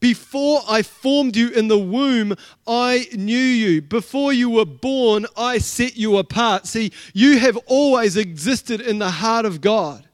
before 0.00 0.62
I 0.68 0.82
formed 0.82 1.36
you 1.36 1.50
in 1.50 1.68
the 1.68 1.78
womb, 1.78 2.34
I 2.66 3.06
knew 3.12 3.36
you. 3.36 3.82
Before 3.82 4.32
you 4.32 4.50
were 4.50 4.64
born, 4.64 5.26
I 5.36 5.58
set 5.58 5.96
you 5.96 6.16
apart. 6.18 6.66
See, 6.66 6.92
you 7.12 7.38
have 7.38 7.56
always 7.66 8.16
existed 8.16 8.80
in 8.80 8.98
the 8.98 9.10
heart 9.10 9.44
of 9.44 9.60
God. 9.60 10.06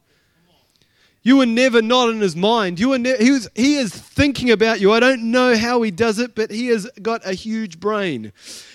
You 1.26 1.38
were 1.38 1.46
never 1.46 1.82
not 1.82 2.10
in 2.10 2.20
his 2.20 2.36
mind. 2.36 2.78
You 2.78 2.90
were 2.90 3.00
ne- 3.00 3.16
he, 3.16 3.32
was, 3.32 3.48
he 3.52 3.74
is 3.78 3.92
thinking 3.92 4.52
about 4.52 4.80
you. 4.80 4.92
I 4.92 5.00
don't 5.00 5.32
know 5.32 5.56
how 5.56 5.82
he 5.82 5.90
does 5.90 6.20
it, 6.20 6.36
but 6.36 6.52
he 6.52 6.68
has 6.68 6.88
got 7.02 7.26
a 7.26 7.32
huge 7.32 7.80
brain. 7.80 8.32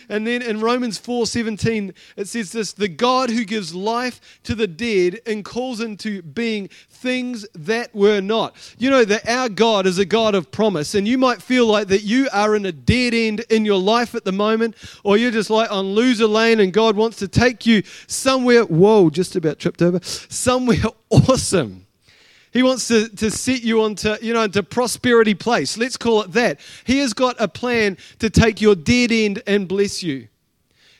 And 0.09 0.27
then 0.27 0.41
in 0.41 0.59
Romans 0.59 0.99
4:17 0.99 1.93
it 2.17 2.27
says 2.27 2.51
this, 2.51 2.73
the 2.73 2.89
God 2.89 3.29
who 3.29 3.45
gives 3.45 3.73
life 3.73 4.19
to 4.43 4.53
the 4.53 4.67
dead 4.67 5.21
and 5.25 5.45
calls 5.45 5.79
into 5.79 6.21
being 6.23 6.67
things 6.89 7.47
that 7.55 7.95
were 7.95 8.19
not. 8.19 8.53
You 8.77 8.89
know 8.89 9.05
that 9.05 9.29
our 9.29 9.47
God 9.47 9.87
is 9.87 9.97
a 9.97 10.03
God 10.03 10.35
of 10.35 10.51
promise 10.51 10.93
and 10.93 11.07
you 11.07 11.17
might 11.17 11.41
feel 11.41 11.65
like 11.65 11.87
that 11.87 12.03
you 12.03 12.27
are 12.33 12.53
in 12.57 12.65
a 12.65 12.73
dead 12.73 13.13
end 13.13 13.45
in 13.49 13.63
your 13.63 13.79
life 13.79 14.13
at 14.13 14.25
the 14.25 14.33
moment 14.33 14.75
or 15.05 15.15
you're 15.15 15.31
just 15.31 15.49
like 15.49 15.71
on 15.71 15.93
loser 15.93 16.27
lane 16.27 16.59
and 16.59 16.73
God 16.73 16.97
wants 16.97 17.15
to 17.19 17.29
take 17.29 17.65
you 17.65 17.81
somewhere, 18.07 18.65
whoa, 18.65 19.09
just 19.09 19.37
about 19.37 19.57
tripped 19.57 19.81
over, 19.81 20.01
somewhere 20.03 20.83
awesome. 21.09 21.80
He 22.51 22.63
wants 22.63 22.87
to, 22.89 23.07
to 23.07 23.31
set 23.31 23.63
you 23.63 23.81
onto, 23.81 24.15
you 24.21 24.33
know, 24.33 24.43
into 24.43 24.61
prosperity 24.61 25.33
place. 25.33 25.77
Let's 25.77 25.97
call 25.97 26.23
it 26.23 26.33
that. 26.33 26.59
He 26.83 26.99
has 26.99 27.13
got 27.13 27.35
a 27.39 27.47
plan 27.47 27.97
to 28.19 28.29
take 28.29 28.59
your 28.59 28.75
dead 28.75 29.11
end 29.11 29.41
and 29.47 29.67
bless 29.67 30.03
you. 30.03 30.27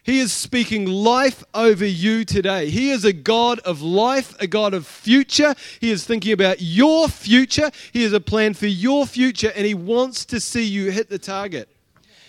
He 0.04 0.20
is 0.20 0.34
speaking 0.34 0.88
life 0.88 1.44
over 1.54 1.86
you 1.86 2.26
today. 2.26 2.70
He 2.70 2.90
is 2.90 3.06
a 3.06 3.14
God 3.14 3.60
of 3.60 3.82
life, 3.82 4.36
a 4.40 4.48
God 4.48 4.74
of 4.74 4.88
future. 4.88 5.54
He 5.80 5.92
is 5.92 6.06
thinking 6.06 6.32
about 6.32 6.60
your 6.60 7.08
future. 7.08 7.70
He 7.94 8.02
has 8.04 8.14
a 8.14 8.20
plan 8.20 8.56
for 8.56 8.66
your 8.66 9.06
future, 9.06 9.52
and 9.56 9.66
He 9.66 9.76
wants 9.76 10.26
to 10.26 10.40
see 10.40 10.64
you 10.64 10.90
hit 10.90 11.10
the 11.10 11.20
target. 11.20 11.70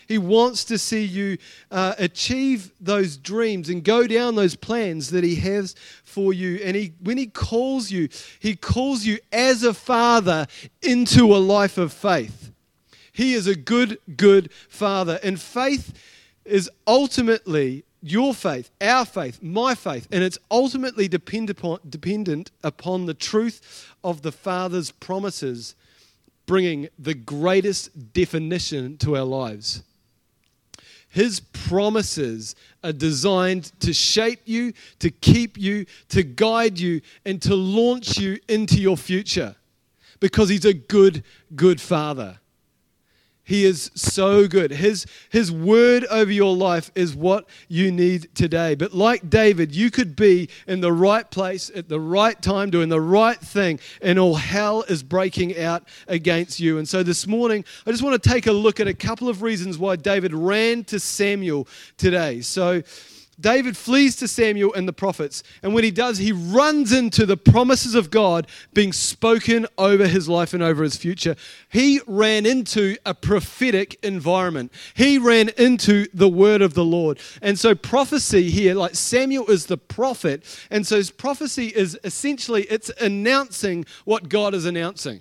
He 0.08 0.18
wants 0.18 0.64
to 0.64 0.78
see 0.78 1.04
you 1.04 1.38
uh, 1.70 1.94
achieve 1.98 2.72
those 2.80 3.16
dreams 3.16 3.68
and 3.68 3.82
go 3.82 4.06
down 4.06 4.34
those 4.34 4.56
plans 4.56 5.10
that 5.10 5.24
He 5.24 5.36
has 5.36 5.74
for 6.04 6.32
you. 6.32 6.60
And 6.64 6.76
he, 6.76 6.92
when 7.00 7.18
He 7.18 7.26
calls 7.26 7.90
you, 7.90 8.08
He 8.38 8.56
calls 8.56 9.04
you 9.04 9.18
as 9.32 9.62
a 9.62 9.74
father 9.74 10.46
into 10.82 11.34
a 11.34 11.38
life 11.38 11.78
of 11.78 11.92
faith. 11.92 12.50
He 13.12 13.34
is 13.34 13.46
a 13.46 13.54
good, 13.54 13.98
good 14.16 14.52
father. 14.68 15.20
And 15.22 15.40
faith 15.40 15.92
is 16.44 16.70
ultimately 16.86 17.84
your 18.02 18.34
faith, 18.34 18.70
our 18.80 19.04
faith, 19.04 19.40
my 19.42 19.74
faith, 19.74 20.08
and 20.10 20.24
it's 20.24 20.38
ultimately 20.50 21.06
depend 21.06 21.50
upon, 21.50 21.78
dependent 21.88 22.50
upon 22.64 23.06
the 23.06 23.14
truth 23.14 23.94
of 24.02 24.22
the 24.22 24.32
Father's 24.32 24.90
promises 24.90 25.76
bringing 26.46 26.88
the 26.98 27.14
greatest 27.14 28.12
definition 28.12 28.96
to 28.98 29.16
our 29.16 29.24
lives. 29.24 29.84
His 31.12 31.40
promises 31.40 32.54
are 32.82 32.92
designed 32.92 33.70
to 33.80 33.92
shape 33.92 34.40
you, 34.46 34.72
to 34.98 35.10
keep 35.10 35.58
you, 35.58 35.84
to 36.08 36.22
guide 36.22 36.78
you, 36.78 37.02
and 37.26 37.40
to 37.42 37.54
launch 37.54 38.18
you 38.18 38.38
into 38.48 38.80
your 38.80 38.96
future 38.96 39.54
because 40.20 40.48
He's 40.48 40.64
a 40.64 40.72
good, 40.72 41.22
good 41.54 41.82
Father. 41.82 42.38
He 43.44 43.64
is 43.64 43.90
so 43.96 44.46
good. 44.46 44.70
His, 44.70 45.04
his 45.30 45.50
word 45.50 46.04
over 46.04 46.30
your 46.30 46.54
life 46.54 46.92
is 46.94 47.16
what 47.16 47.48
you 47.68 47.90
need 47.90 48.32
today. 48.36 48.76
But 48.76 48.92
like 48.92 49.28
David, 49.28 49.74
you 49.74 49.90
could 49.90 50.14
be 50.14 50.48
in 50.68 50.80
the 50.80 50.92
right 50.92 51.28
place 51.28 51.70
at 51.74 51.88
the 51.88 51.98
right 51.98 52.40
time, 52.40 52.70
doing 52.70 52.88
the 52.88 53.00
right 53.00 53.38
thing, 53.38 53.80
and 54.00 54.16
all 54.16 54.36
hell 54.36 54.82
is 54.82 55.02
breaking 55.02 55.58
out 55.58 55.82
against 56.06 56.60
you. 56.60 56.78
And 56.78 56.88
so 56.88 57.02
this 57.02 57.26
morning, 57.26 57.64
I 57.84 57.90
just 57.90 58.02
want 58.02 58.22
to 58.22 58.28
take 58.28 58.46
a 58.46 58.52
look 58.52 58.78
at 58.78 58.86
a 58.86 58.94
couple 58.94 59.28
of 59.28 59.42
reasons 59.42 59.76
why 59.76 59.96
David 59.96 60.32
ran 60.32 60.84
to 60.84 61.00
Samuel 61.00 61.66
today. 61.96 62.42
So, 62.42 62.82
David 63.40 63.76
flees 63.76 64.14
to 64.16 64.28
Samuel 64.28 64.74
and 64.74 64.86
the 64.86 64.92
prophets, 64.92 65.42
and 65.62 65.72
when 65.74 65.84
he 65.84 65.90
does, 65.90 66.18
he 66.18 66.32
runs 66.32 66.92
into 66.92 67.24
the 67.24 67.36
promises 67.36 67.94
of 67.94 68.10
God 68.10 68.46
being 68.72 68.92
spoken 68.92 69.66
over 69.78 70.06
his 70.06 70.28
life 70.28 70.52
and 70.52 70.62
over 70.62 70.82
his 70.82 70.96
future. 70.96 71.34
He 71.68 72.00
ran 72.06 72.44
into 72.44 72.96
a 73.06 73.14
prophetic 73.14 73.98
environment. 74.02 74.72
He 74.94 75.18
ran 75.18 75.48
into 75.56 76.06
the 76.12 76.28
word 76.28 76.62
of 76.62 76.74
the 76.74 76.84
Lord. 76.84 77.18
And 77.40 77.58
so 77.58 77.74
prophecy 77.74 78.50
here, 78.50 78.74
like 78.74 78.94
Samuel 78.94 79.50
is 79.50 79.66
the 79.66 79.78
prophet, 79.78 80.44
and 80.70 80.86
so 80.86 80.96
his 80.96 81.10
prophecy 81.10 81.68
is 81.68 81.98
essentially 82.04 82.62
it's 82.64 82.90
announcing 83.00 83.86
what 84.04 84.28
God 84.28 84.54
is 84.54 84.66
announcing. 84.66 85.20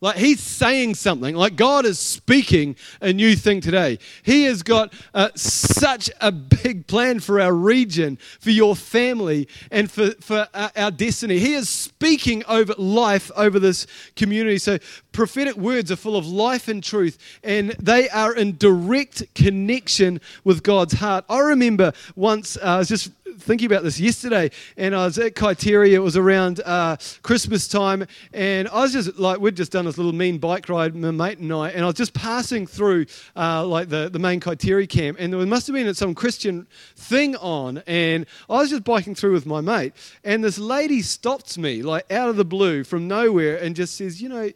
Like 0.00 0.16
he's 0.16 0.40
saying 0.40 0.94
something, 0.94 1.34
like 1.34 1.56
God 1.56 1.84
is 1.84 1.98
speaking 1.98 2.76
a 3.00 3.12
new 3.12 3.34
thing 3.34 3.60
today. 3.60 3.98
He 4.22 4.44
has 4.44 4.62
got 4.62 4.92
uh, 5.12 5.30
such 5.34 6.08
a 6.20 6.30
big 6.30 6.86
plan 6.86 7.18
for 7.18 7.40
our 7.40 7.52
region, 7.52 8.16
for 8.38 8.50
your 8.50 8.76
family, 8.76 9.48
and 9.72 9.90
for, 9.90 10.12
for 10.20 10.46
our, 10.54 10.70
our 10.76 10.90
destiny. 10.92 11.40
He 11.40 11.54
is 11.54 11.68
speaking 11.68 12.44
over 12.46 12.74
life 12.78 13.32
over 13.34 13.58
this 13.58 13.88
community. 14.14 14.58
So, 14.58 14.78
prophetic 15.18 15.56
words 15.56 15.90
are 15.90 15.96
full 15.96 16.14
of 16.14 16.28
life 16.28 16.68
and 16.68 16.80
truth, 16.80 17.18
and 17.42 17.70
they 17.70 18.08
are 18.10 18.32
in 18.36 18.56
direct 18.56 19.34
connection 19.34 20.20
with 20.44 20.62
God's 20.62 20.92
heart. 20.92 21.24
I 21.28 21.40
remember 21.40 21.92
once, 22.14 22.56
uh, 22.56 22.60
I 22.60 22.78
was 22.78 22.88
just 22.88 23.10
thinking 23.40 23.66
about 23.66 23.82
this 23.82 23.98
yesterday, 23.98 24.52
and 24.76 24.94
I 24.94 25.06
was 25.06 25.18
at 25.18 25.34
Kaiteria. 25.34 25.94
It 25.94 25.98
was 25.98 26.16
around 26.16 26.60
uh, 26.64 26.98
Christmas 27.22 27.66
time, 27.66 28.06
and 28.32 28.68
I 28.68 28.82
was 28.82 28.92
just 28.92 29.18
like, 29.18 29.40
we'd 29.40 29.56
just 29.56 29.72
done 29.72 29.86
this 29.86 29.98
little 29.98 30.12
mean 30.12 30.38
bike 30.38 30.68
ride, 30.68 30.94
my 30.94 31.10
mate 31.10 31.38
and 31.38 31.52
I, 31.52 31.70
and 31.70 31.82
I 31.82 31.86
was 31.86 31.96
just 31.96 32.14
passing 32.14 32.64
through 32.64 33.06
uh, 33.34 33.66
like 33.66 33.88
the, 33.88 34.08
the 34.08 34.20
main 34.20 34.38
Kaiteria 34.38 34.88
camp, 34.88 35.16
and 35.18 35.32
there 35.32 35.46
must 35.46 35.66
have 35.66 35.74
been 35.74 35.92
some 35.94 36.14
Christian 36.14 36.68
thing 36.94 37.34
on, 37.38 37.82
and 37.88 38.24
I 38.48 38.58
was 38.58 38.70
just 38.70 38.84
biking 38.84 39.16
through 39.16 39.32
with 39.32 39.46
my 39.46 39.60
mate, 39.60 39.94
and 40.22 40.44
this 40.44 40.60
lady 40.60 41.02
stops 41.02 41.58
me 41.58 41.82
like 41.82 42.08
out 42.12 42.28
of 42.28 42.36
the 42.36 42.44
blue 42.44 42.84
from 42.84 43.08
nowhere 43.08 43.56
and 43.56 43.74
just 43.74 43.96
says, 43.96 44.22
you 44.22 44.28
know, 44.28 44.52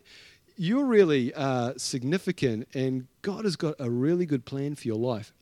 you're 0.57 0.85
really 0.85 1.33
uh, 1.35 1.75
significant, 1.77 2.69
and 2.75 3.07
God 3.23 3.45
has 3.45 3.57
got 3.57 3.75
a 3.79 3.91
really 3.91 4.27
good 4.27 4.45
plan 4.45 4.75
for 4.75 4.87
your 4.87 4.99
life. 4.99 5.33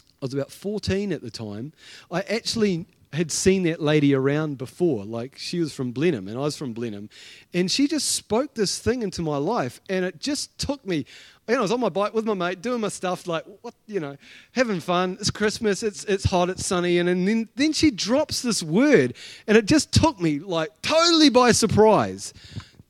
I 0.00 0.26
was 0.26 0.34
about 0.34 0.52
14 0.52 1.12
at 1.12 1.22
the 1.22 1.30
time. 1.30 1.72
I 2.10 2.20
actually 2.22 2.86
had 3.12 3.30
seen 3.30 3.64
that 3.64 3.80
lady 3.82 4.14
around 4.14 4.56
before. 4.56 5.04
Like 5.04 5.36
she 5.36 5.60
was 5.60 5.74
from 5.74 5.92
Blenheim 5.92 6.28
and 6.28 6.38
I 6.38 6.42
was 6.42 6.56
from 6.56 6.72
Blenheim. 6.72 7.10
And 7.52 7.70
she 7.70 7.86
just 7.86 8.12
spoke 8.12 8.54
this 8.54 8.78
thing 8.78 9.02
into 9.02 9.20
my 9.20 9.36
life. 9.36 9.80
And 9.90 10.04
it 10.04 10.18
just 10.18 10.56
took 10.58 10.86
me, 10.86 11.04
know, 11.48 11.58
I 11.58 11.60
was 11.60 11.72
on 11.72 11.80
my 11.80 11.88
bike 11.88 12.14
with 12.14 12.24
my 12.24 12.34
mate 12.34 12.62
doing 12.62 12.80
my 12.80 12.88
stuff, 12.88 13.26
like, 13.26 13.44
what, 13.60 13.74
you 13.86 14.00
know, 14.00 14.16
having 14.52 14.80
fun. 14.80 15.18
It's 15.20 15.30
Christmas, 15.30 15.82
it's, 15.82 16.04
it's 16.04 16.24
hot, 16.24 16.48
it's 16.48 16.64
sunny. 16.64 16.98
And, 16.98 17.08
and 17.08 17.28
then, 17.28 17.48
then 17.56 17.72
she 17.72 17.90
drops 17.90 18.40
this 18.42 18.62
word. 18.62 19.14
And 19.46 19.58
it 19.58 19.66
just 19.66 19.92
took 19.92 20.20
me, 20.20 20.38
like, 20.38 20.70
totally 20.82 21.28
by 21.28 21.52
surprise 21.52 22.32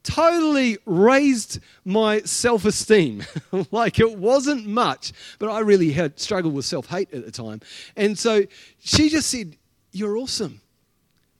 totally 0.02 0.78
raised 0.87 1.61
my 1.85 2.21
self 2.21 2.64
esteem. 2.64 3.25
like 3.71 3.99
it 3.99 4.18
wasn't 4.18 4.66
much, 4.66 5.12
but 5.38 5.49
I 5.50 5.61
really 5.61 5.92
had 5.92 6.18
struggled 6.18 6.54
with 6.54 6.64
self 6.64 6.87
hate 6.87 7.12
at 7.12 7.25
the 7.25 7.30
time. 7.30 7.61
And 7.97 8.18
so 8.18 8.44
she 8.80 9.09
just 9.09 9.30
said, 9.30 9.56
You're 9.92 10.16
awesome. 10.16 10.61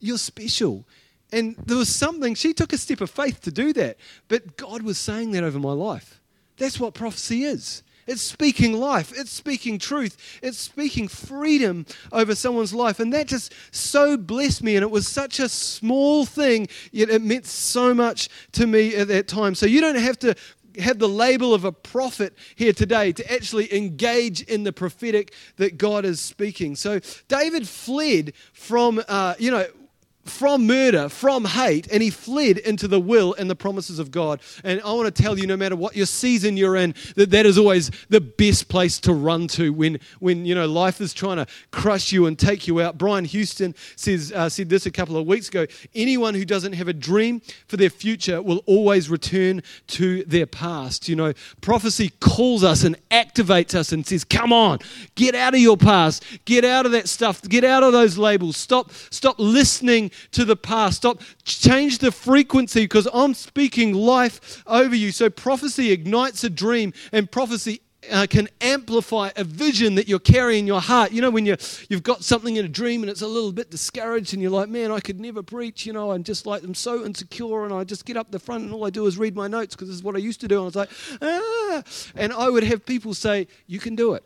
You're 0.00 0.19
special. 0.19 0.85
And 1.33 1.57
there 1.64 1.78
was 1.78 1.88
something, 1.88 2.35
she 2.35 2.52
took 2.52 2.75
a 2.75 2.78
step 2.78 3.00
of 3.00 3.11
faith 3.11 3.40
to 3.42 3.50
do 3.50 3.73
that. 3.73 3.97
But 4.28 4.59
God 4.59 4.83
was 4.83 4.99
saying 4.99 5.31
that 5.33 5.42
over 5.42 5.59
my 5.59 5.73
life. 5.73 6.21
That's 6.59 6.78
what 6.78 6.92
prophecy 6.92 7.45
is. 7.45 7.83
It's 8.06 8.23
speaking 8.23 8.73
life. 8.73 9.12
It's 9.16 9.30
speaking 9.30 9.78
truth. 9.78 10.40
It's 10.42 10.59
speaking 10.59 11.09
freedom 11.09 11.87
over 12.11 12.35
someone's 12.35 12.75
life. 12.75 13.00
And 13.00 13.12
that 13.12 13.26
just 13.26 13.54
so 13.71 14.16
blessed 14.16 14.62
me. 14.62 14.76
And 14.76 14.82
it 14.82 14.90
was 14.90 15.06
such 15.06 15.38
a 15.38 15.49
small 15.49 16.26
thing, 16.26 16.68
yet 16.90 17.11
it 17.11 17.23
meant 17.23 17.47
so 17.47 17.94
much 17.94 18.28
to 18.52 18.66
me 18.66 18.94
at 18.97 19.09
that 19.09 19.28
time. 19.28 19.54
So 19.54 19.66
you 19.66 19.80
don't 19.80 19.97
have 19.97 20.18
to 20.21 20.35
have 20.78 20.99
the 20.99 21.09
label 21.09 21.54
of 21.54 21.64
a 21.64 21.73
prophet 21.73 22.35
here 22.54 22.73
today 22.73 23.12
to 23.12 23.32
actually 23.32 23.75
engage 23.75 24.42
in 24.42 24.64
the 24.64 24.73
prophetic 24.73 25.35
that 25.56 25.76
God 25.76 26.04
is 26.04 26.21
speaking. 26.21 26.76
So 26.76 27.00
David 27.28 27.68
fled 27.68 28.32
from, 28.52 29.02
uh, 29.09 29.35
you 29.38 29.50
know, 29.50 29.66
from 30.25 30.67
murder, 30.67 31.09
from 31.09 31.45
hate, 31.45 31.88
and 31.91 32.02
he 32.02 32.11
fled 32.11 32.59
into 32.59 32.87
the 32.87 33.00
will 33.00 33.35
and 33.35 33.50
the 33.50 33.57
promises 33.57 33.99
of 33.99 34.11
God. 34.11 34.41
And 34.62 34.81
I 34.83 34.93
want 34.93 35.14
to 35.14 35.23
tell 35.23 35.38
you, 35.38 35.47
no 35.47 35.57
matter 35.57 35.75
what 35.75 35.97
your 35.97 36.07
season 36.07 36.57
you're 36.57 36.76
in, 36.76 36.95
that 37.17 37.31
that 37.31 37.45
is 37.45 37.59
always 37.59 37.91
the 38.09 38.21
best 38.21 38.69
place 38.69 39.00
to 39.00 39.12
run 39.12 39.49
to 39.49 39.73
when, 39.73 39.99
when 40.21 40.45
you 40.45 40.55
know 40.55 40.67
life 40.67 41.00
is 41.00 41.12
trying 41.12 41.38
to 41.38 41.47
crush 41.71 42.12
you 42.12 42.26
and 42.26 42.38
take 42.38 42.69
you 42.69 42.81
out. 42.81 42.99
Brian 42.99 43.25
Houston 43.25 43.75
says 43.97 44.33
uh, 44.33 44.49
said 44.49 44.69
this 44.69 44.87
a 44.87 44.91
couple 44.91 45.17
of 45.17 45.26
weeks 45.26 45.49
ago. 45.49 45.67
Anyone 45.95 46.35
who 46.35 46.45
doesn't 46.45 46.75
have 46.75 46.88
a 46.88 46.93
dream 46.93 47.43
for 47.67 47.76
their 47.76 47.91
future 47.91 48.41
will 48.41 48.62
always 48.67 49.11
return 49.11 49.62
to 49.88 50.25
their 50.25 50.47
past. 50.47 51.09
You 51.09 51.17
know, 51.17 51.33
prophecy 51.61 52.11
calls 52.21 52.62
us 52.62 52.85
and 52.85 52.97
activates 53.11 53.75
us 53.75 53.91
and 53.91 54.07
says, 54.07 54.23
"Come 54.23 54.52
on, 54.52 54.79
get 55.17 55.35
out 55.35 55.55
of 55.55 55.61
your 55.61 55.76
past, 55.76 56.25
get 56.45 56.64
out 56.64 56.87
of 56.87 56.93
that 56.93 57.09
stuff, 57.09 57.43
get 57.43 57.64
out 57.64 57.83
of 57.83 57.93
those 57.93 58.17
labels. 58.17 58.57
Stop, 58.57 58.93
stop 59.11 59.35
listening." 59.38 60.12
To 60.33 60.45
the 60.45 60.57
past. 60.57 60.99
Stop, 60.99 61.21
change 61.45 61.99
the 61.99 62.12
frequency 62.12 62.83
because 62.83 63.09
I'm 63.12 63.35
speaking 63.35 63.95
life 63.95 64.62
over 64.66 64.95
you. 64.95 65.12
So 65.12 65.31
prophecy 65.31 65.90
ignites 65.92 66.45
a 66.45 66.50
dream, 66.50 66.92
and 67.12 67.31
prophecy 67.31 67.81
uh, 68.11 68.26
can 68.28 68.49
amplify 68.61 69.31
a 69.37 69.45
vision 69.45 69.95
that 69.95 70.09
you're 70.09 70.19
carrying 70.19 70.61
in 70.61 70.66
your 70.66 70.81
heart. 70.81 71.12
You 71.12 71.23
know, 71.23 71.31
when 71.31 71.47
you, 71.47 71.57
you've 71.88 72.02
got 72.02 72.25
something 72.25 72.57
in 72.57 72.64
a 72.64 72.69
dream 72.69 73.02
and 73.02 73.11
it's 73.11 73.23
a 73.23 73.26
little 73.28 73.52
bit 73.52 73.71
discouraged, 73.71 74.33
and 74.33 74.42
you're 74.42 74.50
like, 74.50 74.69
man, 74.69 74.90
I 74.90 75.00
could 75.00 75.21
never 75.21 75.42
preach, 75.42 75.87
you 75.87 75.92
know, 75.92 76.12
I'm 76.12 76.25
just 76.25 76.47
like, 76.47 76.62
I'm 76.62 76.75
so 76.75 77.04
insecure, 77.04 77.64
and 77.64 77.73
I 77.73 77.85
just 77.85 78.04
get 78.04 78.16
up 78.16 78.31
the 78.31 78.38
front 78.38 78.64
and 78.64 78.73
all 78.73 78.85
I 78.85 78.90
do 78.90 79.07
is 79.07 79.19
read 79.19 79.37
my 79.37 79.49
notes 79.49 79.75
because 79.75 79.88
this 79.88 79.97
is 79.97 80.02
what 80.02 80.16
I 80.16 80.19
used 80.19 80.40
to 80.40 80.49
do. 80.49 80.57
And 80.57 80.62
I 80.62 80.64
was 80.64 80.76
like, 80.76 80.90
ah. 81.21 81.83
And 82.16 82.33
I 82.33 82.49
would 82.49 82.64
have 82.64 82.85
people 82.85 83.14
say, 83.14 83.47
you 83.66 83.78
can 83.78 83.95
do 83.95 84.14
it. 84.14 84.25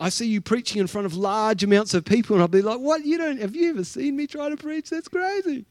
I 0.00 0.10
see 0.10 0.28
you 0.28 0.40
preaching 0.40 0.80
in 0.80 0.86
front 0.86 1.06
of 1.06 1.16
large 1.16 1.64
amounts 1.64 1.92
of 1.92 2.04
people, 2.04 2.36
and 2.36 2.42
I'll 2.42 2.48
be 2.48 2.62
like, 2.62 2.78
"What? 2.78 3.04
You 3.04 3.18
don't? 3.18 3.40
Have 3.40 3.56
you 3.56 3.70
ever 3.70 3.82
seen 3.82 4.16
me 4.16 4.28
try 4.28 4.48
to 4.48 4.56
preach? 4.56 4.90
That's 4.90 5.08
crazy." 5.08 5.64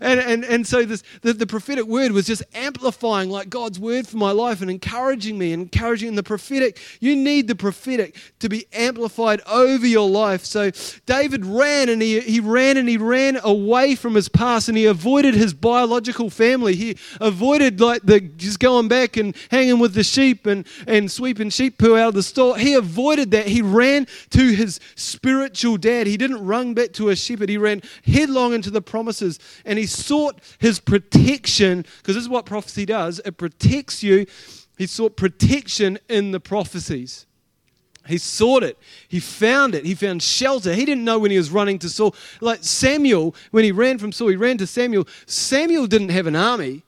And 0.00 0.20
and 0.20 0.44
and 0.44 0.66
so 0.66 0.84
this 0.84 1.02
the, 1.22 1.32
the 1.32 1.46
prophetic 1.46 1.86
word 1.86 2.12
was 2.12 2.26
just 2.26 2.42
amplifying 2.54 3.30
like 3.30 3.48
God's 3.48 3.78
word 3.78 4.06
for 4.06 4.18
my 4.18 4.30
life 4.30 4.60
and 4.60 4.70
encouraging 4.70 5.38
me 5.38 5.52
and 5.52 5.62
encouraging 5.62 6.16
the 6.16 6.22
prophetic. 6.22 6.78
You 7.00 7.16
need 7.16 7.48
the 7.48 7.54
prophetic 7.54 8.16
to 8.40 8.48
be 8.48 8.66
amplified 8.72 9.40
over 9.46 9.86
your 9.86 10.08
life. 10.08 10.44
So 10.44 10.70
David 11.06 11.46
ran 11.46 11.88
and 11.88 12.02
he 12.02 12.20
he 12.20 12.40
ran 12.40 12.76
and 12.76 12.88
he 12.88 12.98
ran 12.98 13.38
away 13.42 13.94
from 13.94 14.14
his 14.14 14.28
past 14.28 14.68
and 14.68 14.76
he 14.76 14.84
avoided 14.84 15.34
his 15.34 15.54
biological 15.54 16.28
family. 16.28 16.74
He 16.74 16.98
avoided 17.20 17.80
like 17.80 18.02
the 18.02 18.20
just 18.20 18.60
going 18.60 18.88
back 18.88 19.16
and 19.16 19.34
hanging 19.50 19.78
with 19.78 19.94
the 19.94 20.04
sheep 20.04 20.44
and 20.44 20.66
and 20.86 21.10
sweeping 21.10 21.48
sheep 21.48 21.78
poo 21.78 21.96
out 21.96 22.08
of 22.08 22.14
the 22.14 22.22
store. 22.22 22.58
He 22.58 22.74
avoided 22.74 23.30
that. 23.30 23.46
He 23.46 23.61
ran 23.62 24.06
to 24.30 24.52
his 24.52 24.80
spiritual 24.94 25.76
dad. 25.76 26.06
He 26.06 26.16
didn't 26.16 26.44
run 26.44 26.74
back 26.74 26.92
to 26.94 27.08
a 27.08 27.16
shepherd. 27.16 27.48
He 27.48 27.58
ran 27.58 27.82
headlong 28.04 28.52
into 28.52 28.70
the 28.70 28.82
promises 28.82 29.38
and 29.64 29.78
he 29.78 29.86
sought 29.86 30.40
his 30.58 30.80
protection 30.80 31.84
because 31.98 32.14
this 32.14 32.24
is 32.24 32.28
what 32.28 32.46
prophecy 32.46 32.86
does 32.86 33.20
it 33.24 33.36
protects 33.36 34.02
you. 34.02 34.26
He 34.78 34.86
sought 34.86 35.16
protection 35.16 35.98
in 36.08 36.32
the 36.32 36.40
prophecies. 36.40 37.26
He 38.06 38.18
sought 38.18 38.64
it. 38.64 38.78
He 39.08 39.20
found 39.20 39.74
it. 39.74 39.84
He 39.84 39.94
found 39.94 40.22
shelter. 40.22 40.74
He 40.74 40.84
didn't 40.84 41.04
know 41.04 41.18
when 41.20 41.30
he 41.30 41.36
was 41.36 41.50
running 41.50 41.78
to 41.80 41.88
Saul. 41.88 42.14
Like 42.40 42.64
Samuel, 42.64 43.34
when 43.52 43.64
he 43.64 43.70
ran 43.70 43.98
from 43.98 44.10
Saul, 44.10 44.28
he 44.28 44.36
ran 44.36 44.58
to 44.58 44.66
Samuel. 44.66 45.06
Samuel 45.26 45.86
didn't 45.86 46.08
have 46.08 46.26
an 46.26 46.34
army. 46.34 46.82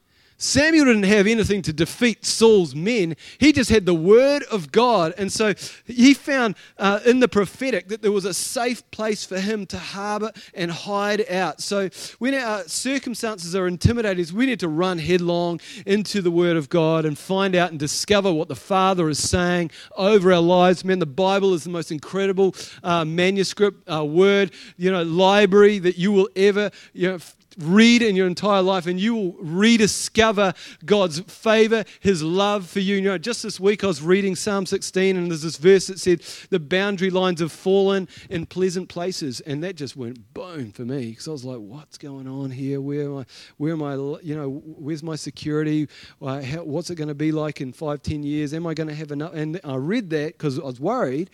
Samuel 0.44 0.84
didn't 0.84 1.04
have 1.04 1.26
anything 1.26 1.62
to 1.62 1.72
defeat 1.72 2.26
Saul's 2.26 2.74
men. 2.74 3.16
He 3.38 3.50
just 3.50 3.70
had 3.70 3.86
the 3.86 3.94
word 3.94 4.42
of 4.52 4.70
God. 4.70 5.14
And 5.16 5.32
so 5.32 5.54
he 5.86 6.12
found 6.12 6.54
uh, 6.76 7.00
in 7.06 7.20
the 7.20 7.28
prophetic 7.28 7.88
that 7.88 8.02
there 8.02 8.12
was 8.12 8.26
a 8.26 8.34
safe 8.34 8.88
place 8.90 9.24
for 9.24 9.40
him 9.40 9.64
to 9.66 9.78
harbor 9.78 10.32
and 10.52 10.70
hide 10.70 11.28
out. 11.30 11.62
So 11.62 11.88
when 12.18 12.34
our 12.34 12.62
circumstances 12.64 13.56
are 13.56 13.66
intimidating, 13.66 14.26
we 14.34 14.44
need 14.44 14.60
to 14.60 14.68
run 14.68 14.98
headlong 14.98 15.60
into 15.86 16.20
the 16.20 16.30
word 16.30 16.58
of 16.58 16.68
God 16.68 17.06
and 17.06 17.18
find 17.18 17.56
out 17.56 17.70
and 17.70 17.80
discover 17.80 18.30
what 18.30 18.48
the 18.48 18.54
Father 18.54 19.08
is 19.08 19.18
saying 19.18 19.70
over 19.96 20.30
our 20.30 20.40
lives. 20.40 20.84
Man, 20.84 20.98
the 20.98 21.06
Bible 21.06 21.54
is 21.54 21.64
the 21.64 21.70
most 21.70 21.90
incredible 21.90 22.54
uh, 22.82 23.04
manuscript, 23.06 23.90
uh, 23.90 24.04
word, 24.04 24.52
you 24.76 24.92
know, 24.92 25.02
library 25.04 25.78
that 25.78 25.96
you 25.96 26.12
will 26.12 26.28
ever, 26.36 26.70
you 26.92 27.08
know, 27.08 27.18
read 27.58 28.02
in 28.02 28.16
your 28.16 28.26
entire 28.26 28.62
life 28.62 28.86
and 28.86 29.00
you 29.00 29.14
will 29.14 29.32
rediscover 29.38 30.54
God's 30.84 31.20
favor, 31.20 31.84
His 32.00 32.22
love 32.22 32.68
for 32.68 32.80
you. 32.80 32.96
You 32.96 33.02
know, 33.02 33.18
just 33.18 33.42
this 33.42 33.60
week 33.60 33.84
I 33.84 33.86
was 33.86 34.02
reading 34.02 34.34
Psalm 34.34 34.66
16 34.66 35.16
and 35.16 35.30
there's 35.30 35.42
this 35.42 35.56
verse 35.56 35.86
that 35.88 35.98
said, 35.98 36.22
The 36.50 36.60
boundary 36.60 37.10
lines 37.10 37.40
have 37.40 37.52
fallen 37.52 38.08
in 38.30 38.46
pleasant 38.46 38.88
places. 38.88 39.40
And 39.40 39.62
that 39.64 39.76
just 39.76 39.96
went 39.96 40.34
boom 40.34 40.72
for 40.72 40.82
me 40.82 41.10
because 41.10 41.28
I 41.28 41.32
was 41.32 41.44
like, 41.44 41.58
What's 41.58 41.98
going 41.98 42.26
on 42.26 42.50
here? 42.50 42.80
Where 42.80 43.02
am 43.02 43.18
I? 43.18 43.24
Where 43.56 43.72
am 43.72 43.82
I? 43.82 43.94
You 43.94 44.36
know, 44.36 44.62
where's 44.64 45.02
my 45.02 45.16
security? 45.16 45.88
Uh, 46.20 46.42
what's 46.42 46.90
it 46.90 46.96
going 46.96 47.08
to 47.08 47.14
be 47.14 47.32
like 47.32 47.60
in 47.60 47.72
five, 47.72 48.02
ten 48.02 48.22
years? 48.22 48.54
Am 48.54 48.66
I 48.66 48.74
going 48.74 48.88
to 48.88 48.94
have 48.94 49.12
enough? 49.12 49.34
And 49.34 49.60
I 49.64 49.76
read 49.76 50.10
that 50.10 50.32
because 50.32 50.58
I 50.58 50.64
was 50.64 50.80
worried 50.80 51.30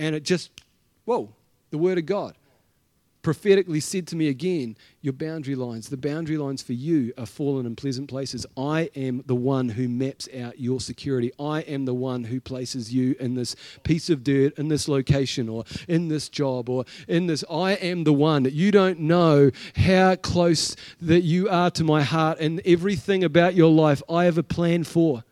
and 0.00 0.14
it 0.14 0.22
just, 0.22 0.50
whoa, 1.04 1.28
the 1.70 1.78
Word 1.78 1.98
of 1.98 2.06
God 2.06 2.34
prophetically 3.22 3.80
said 3.80 4.06
to 4.08 4.16
me 4.16 4.28
again, 4.28 4.76
Your 5.00 5.12
boundary 5.12 5.54
lines, 5.54 5.88
the 5.88 5.96
boundary 5.96 6.36
lines 6.36 6.62
for 6.62 6.72
you 6.72 7.12
are 7.18 7.26
fallen 7.26 7.66
in 7.66 7.76
pleasant 7.76 8.08
places. 8.08 8.46
I 8.56 8.90
am 8.94 9.22
the 9.26 9.34
one 9.34 9.70
who 9.70 9.88
maps 9.88 10.28
out 10.38 10.58
your 10.58 10.80
security. 10.80 11.32
I 11.38 11.60
am 11.60 11.84
the 11.84 11.94
one 11.94 12.24
who 12.24 12.40
places 12.40 12.92
you 12.92 13.16
in 13.20 13.34
this 13.34 13.56
piece 13.82 14.10
of 14.10 14.24
dirt, 14.24 14.58
in 14.58 14.68
this 14.68 14.88
location, 14.88 15.48
or 15.48 15.64
in 15.88 16.08
this 16.08 16.28
job, 16.28 16.68
or 16.68 16.84
in 17.06 17.26
this. 17.26 17.44
I 17.50 17.72
am 17.72 18.04
the 18.04 18.12
one. 18.12 18.44
You 18.44 18.70
don't 18.70 19.00
know 19.00 19.50
how 19.76 20.16
close 20.16 20.76
that 21.00 21.22
you 21.22 21.48
are 21.48 21.70
to 21.72 21.84
my 21.84 22.02
heart 22.02 22.38
and 22.40 22.60
everything 22.64 23.24
about 23.24 23.54
your 23.54 23.70
life 23.70 24.02
I 24.08 24.24
have 24.24 24.38
a 24.38 24.42
plan 24.42 24.84
for. 24.84 25.24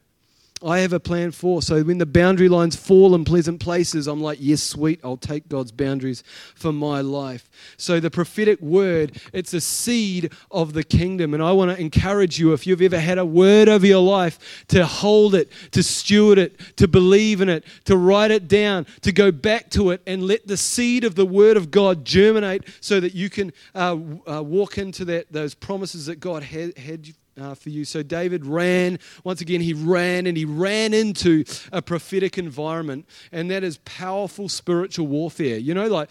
I 0.63 0.79
have 0.79 0.95
a 0.95 1.01
plan 1.01 1.33
for. 1.33 1.61
So 1.61 1.83
when 1.83 1.99
the 1.99 2.07
boundary 2.07 2.49
lines 2.49 2.77
fall 2.77 3.15
in 3.15 3.27
pleasant 3.27 3.61
places, 3.61 4.07
I'm 4.07 4.23
like, 4.23 4.39
yes, 4.41 4.63
sweet, 4.63 5.01
I'll 5.05 5.19
take 5.19 5.49
God's 5.49 5.71
boundaries 5.71 6.25
for 6.55 6.73
my 6.73 7.03
life. 7.03 7.51
So 7.77 8.01
the 8.01 8.11
prophetic 8.11 8.61
word, 8.63 9.21
it's 9.35 9.53
a 9.53 9.61
seed 9.61 10.33
of 10.51 10.73
the 10.73 10.83
kingdom. 10.83 11.35
And 11.35 11.43
I 11.43 11.53
want 11.53 11.73
to 11.73 11.81
encourage 11.81 12.39
you, 12.39 12.55
if 12.55 12.67
you've 12.67 12.81
ever 12.81 12.99
had 12.99 13.19
a 13.19 13.27
word 13.27 13.69
over 13.69 13.87
your 13.87 14.03
life, 14.03 14.65
to 14.69 14.87
hold 14.87 15.35
it, 15.35 15.53
to 15.73 15.83
steward 15.83 16.39
it, 16.39 16.59
to 16.77 16.89
believe 16.89 17.43
in 17.43 17.51
it, 17.51 17.65
to 17.85 17.99
write 17.99 18.31
it 18.31 18.49
down, 18.49 18.87
to 19.03 19.13
go 19.13 19.31
back 19.31 19.69
to 19.71 19.91
it 19.91 20.01
and 20.07 20.23
let 20.23 20.47
the 20.47 20.57
seed 20.57 21.05
of 21.05 21.17
the 21.17 21.27
word 21.27 21.59
of 21.59 21.71
God 21.71 22.03
germinate 22.03 22.65
so 22.81 22.99
that 23.01 23.15
you 23.15 23.29
can 23.29 23.53
uh, 23.75 23.97
uh, 24.27 24.43
walk 24.43 24.79
into 24.79 25.05
that, 25.05 25.31
those 25.31 25.55
promises 25.55 26.07
that 26.07 26.19
God 26.19 26.43
had, 26.43 26.79
had 26.79 27.07
uh, 27.41 27.55
for 27.55 27.71
you. 27.71 27.85
So 27.85 28.03
David 28.03 28.47
ran, 28.47 28.99
once 29.25 29.41
again, 29.41 29.61
he 29.61 29.73
ran 29.73 30.27
and 30.27 30.37
he 30.37 30.45
ran 30.45 30.95
into 30.95 31.45
a 31.73 31.83
prophetic 31.83 32.39
environment, 32.39 33.07
and 33.33 33.51
that 33.51 33.65
is 33.65 33.79
powerful 33.79 34.49
spiritual 34.49 35.07
warfare. 35.07 35.59
You 35.59 35.75
know, 35.75 35.87
like 35.87 36.11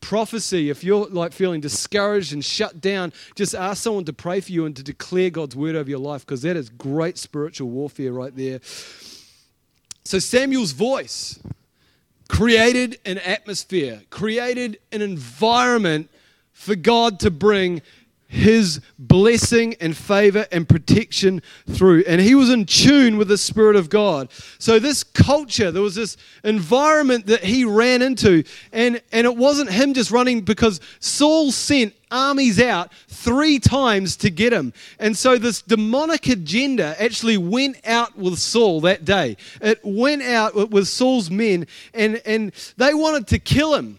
prophecy, 0.00 0.70
if 0.70 0.82
you're 0.82 1.06
like 1.06 1.32
feeling 1.32 1.60
discouraged 1.60 2.32
and 2.32 2.44
shut 2.44 2.80
down, 2.80 3.12
just 3.34 3.54
ask 3.54 3.82
someone 3.82 4.04
to 4.04 4.12
pray 4.12 4.40
for 4.40 4.52
you 4.52 4.64
and 4.66 4.74
to 4.76 4.82
declare 4.82 5.30
God's 5.30 5.56
word 5.56 5.76
over 5.76 5.88
your 5.88 5.98
life 5.98 6.24
because 6.24 6.42
that 6.42 6.56
is 6.56 6.68
great 6.70 7.18
spiritual 7.18 7.70
warfare 7.70 8.12
right 8.12 8.34
there. 8.34 8.60
So 10.04 10.18
Samuel's 10.18 10.72
voice 10.72 11.38
created 12.28 12.98
an 13.04 13.18
atmosphere, 13.18 14.02
created 14.10 14.78
an 14.92 15.02
environment 15.02 16.10
for 16.52 16.74
God 16.74 17.20
to 17.20 17.30
bring 17.30 17.82
his 18.30 18.80
blessing 18.96 19.74
and 19.80 19.96
favor 19.96 20.46
and 20.52 20.68
protection 20.68 21.42
through. 21.68 22.04
And 22.06 22.20
he 22.20 22.36
was 22.36 22.48
in 22.48 22.64
tune 22.64 23.18
with 23.18 23.26
the 23.26 23.36
Spirit 23.36 23.74
of 23.74 23.90
God. 23.90 24.30
So, 24.60 24.78
this 24.78 25.02
culture, 25.02 25.72
there 25.72 25.82
was 25.82 25.96
this 25.96 26.16
environment 26.44 27.26
that 27.26 27.42
he 27.42 27.64
ran 27.64 28.02
into. 28.02 28.44
And, 28.72 29.02
and 29.10 29.26
it 29.26 29.36
wasn't 29.36 29.70
him 29.70 29.94
just 29.94 30.12
running 30.12 30.42
because 30.42 30.80
Saul 31.00 31.50
sent 31.50 31.92
armies 32.12 32.60
out 32.60 32.92
three 33.08 33.58
times 33.58 34.16
to 34.18 34.30
get 34.30 34.52
him. 34.52 34.72
And 35.00 35.16
so, 35.16 35.36
this 35.36 35.60
demonic 35.60 36.28
agenda 36.28 36.94
actually 37.02 37.36
went 37.36 37.78
out 37.84 38.16
with 38.16 38.38
Saul 38.38 38.80
that 38.82 39.04
day. 39.04 39.38
It 39.60 39.80
went 39.82 40.22
out 40.22 40.70
with 40.70 40.86
Saul's 40.86 41.32
men, 41.32 41.66
and, 41.92 42.22
and 42.24 42.52
they 42.76 42.94
wanted 42.94 43.26
to 43.26 43.40
kill 43.40 43.74
him. 43.74 43.98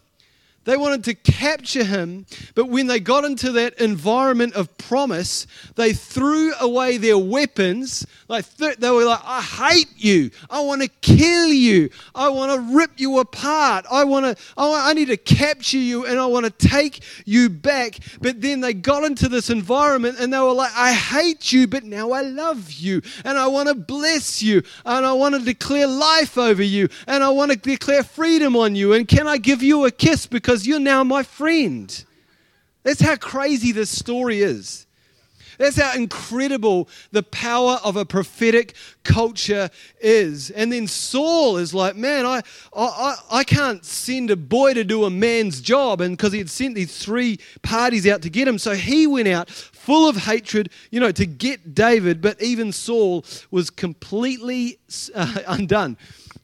They 0.63 0.77
wanted 0.77 1.03
to 1.05 1.15
capture 1.15 1.83
him, 1.83 2.27
but 2.53 2.69
when 2.69 2.85
they 2.85 2.99
got 2.99 3.25
into 3.25 3.51
that 3.53 3.79
environment 3.79 4.53
of 4.53 4.77
promise, 4.77 5.47
they 5.75 5.91
threw 5.91 6.53
away 6.59 6.97
their 6.97 7.17
weapons. 7.17 8.05
Like 8.27 8.45
they 8.57 8.91
were 8.91 9.05
like, 9.05 9.21
"I 9.23 9.41
hate 9.41 9.89
you. 9.97 10.29
I 10.51 10.59
want 10.59 10.83
to 10.83 10.87
kill 10.87 11.47
you. 11.47 11.89
I 12.13 12.29
want 12.29 12.51
to 12.51 12.77
rip 12.77 12.91
you 12.97 13.17
apart. 13.17 13.85
I 13.91 14.03
want 14.03 14.25
to. 14.25 14.43
I, 14.55 14.91
I 14.91 14.93
need 14.93 15.07
to 15.07 15.17
capture 15.17 15.79
you, 15.79 16.05
and 16.05 16.19
I 16.19 16.27
want 16.27 16.45
to 16.45 16.67
take 16.67 17.01
you 17.25 17.49
back." 17.49 17.97
But 18.21 18.41
then 18.41 18.61
they 18.61 18.75
got 18.75 19.03
into 19.03 19.29
this 19.29 19.49
environment, 19.49 20.17
and 20.19 20.31
they 20.31 20.37
were 20.37 20.51
like, 20.51 20.73
"I 20.75 20.93
hate 20.93 21.51
you, 21.51 21.65
but 21.65 21.85
now 21.85 22.11
I 22.11 22.21
love 22.21 22.71
you, 22.71 23.01
and 23.25 23.35
I 23.35 23.47
want 23.47 23.67
to 23.69 23.73
bless 23.73 24.43
you, 24.43 24.61
and 24.85 25.07
I 25.07 25.13
want 25.13 25.33
to 25.33 25.41
declare 25.41 25.87
life 25.87 26.37
over 26.37 26.61
you, 26.61 26.87
and 27.07 27.23
I 27.23 27.29
want 27.29 27.51
to 27.51 27.57
declare 27.57 28.03
freedom 28.03 28.55
on 28.55 28.75
you, 28.75 28.93
and 28.93 29.07
can 29.07 29.25
I 29.27 29.37
give 29.37 29.63
you 29.63 29.85
a 29.85 29.91
kiss 29.91 30.27
because?" 30.27 30.50
Because 30.51 30.67
you're 30.67 30.81
now 30.81 31.01
my 31.01 31.23
friend. 31.23 32.03
That's 32.83 32.99
how 32.99 33.15
crazy 33.15 33.71
this 33.71 33.89
story 33.89 34.41
is. 34.41 34.85
That's 35.57 35.79
how 35.79 35.95
incredible 35.95 36.89
the 37.13 37.23
power 37.23 37.79
of 37.85 37.95
a 37.95 38.03
prophetic 38.03 38.73
culture 39.05 39.69
is. 40.01 40.51
And 40.51 40.73
then 40.73 40.87
Saul 40.87 41.55
is 41.55 41.73
like, 41.73 41.95
man, 41.95 42.25
I, 42.25 42.41
I, 42.75 43.15
I 43.31 43.43
can't 43.45 43.85
send 43.85 44.29
a 44.29 44.35
boy 44.35 44.73
to 44.73 44.83
do 44.83 45.05
a 45.05 45.09
man's 45.09 45.61
job. 45.61 46.01
And 46.01 46.17
because 46.17 46.33
he 46.33 46.39
had 46.39 46.49
sent 46.49 46.75
these 46.75 46.97
three 46.97 47.39
parties 47.61 48.05
out 48.05 48.21
to 48.23 48.29
get 48.29 48.45
him. 48.45 48.57
So 48.57 48.73
he 48.73 49.07
went 49.07 49.29
out 49.29 49.49
full 49.49 50.09
of 50.09 50.17
hatred, 50.17 50.69
you 50.89 50.99
know, 50.99 51.13
to 51.13 51.25
get 51.25 51.73
David. 51.73 52.19
But 52.19 52.41
even 52.41 52.73
Saul 52.73 53.23
was 53.51 53.69
completely 53.69 54.79
uh, 55.15 55.37
undone 55.47 55.95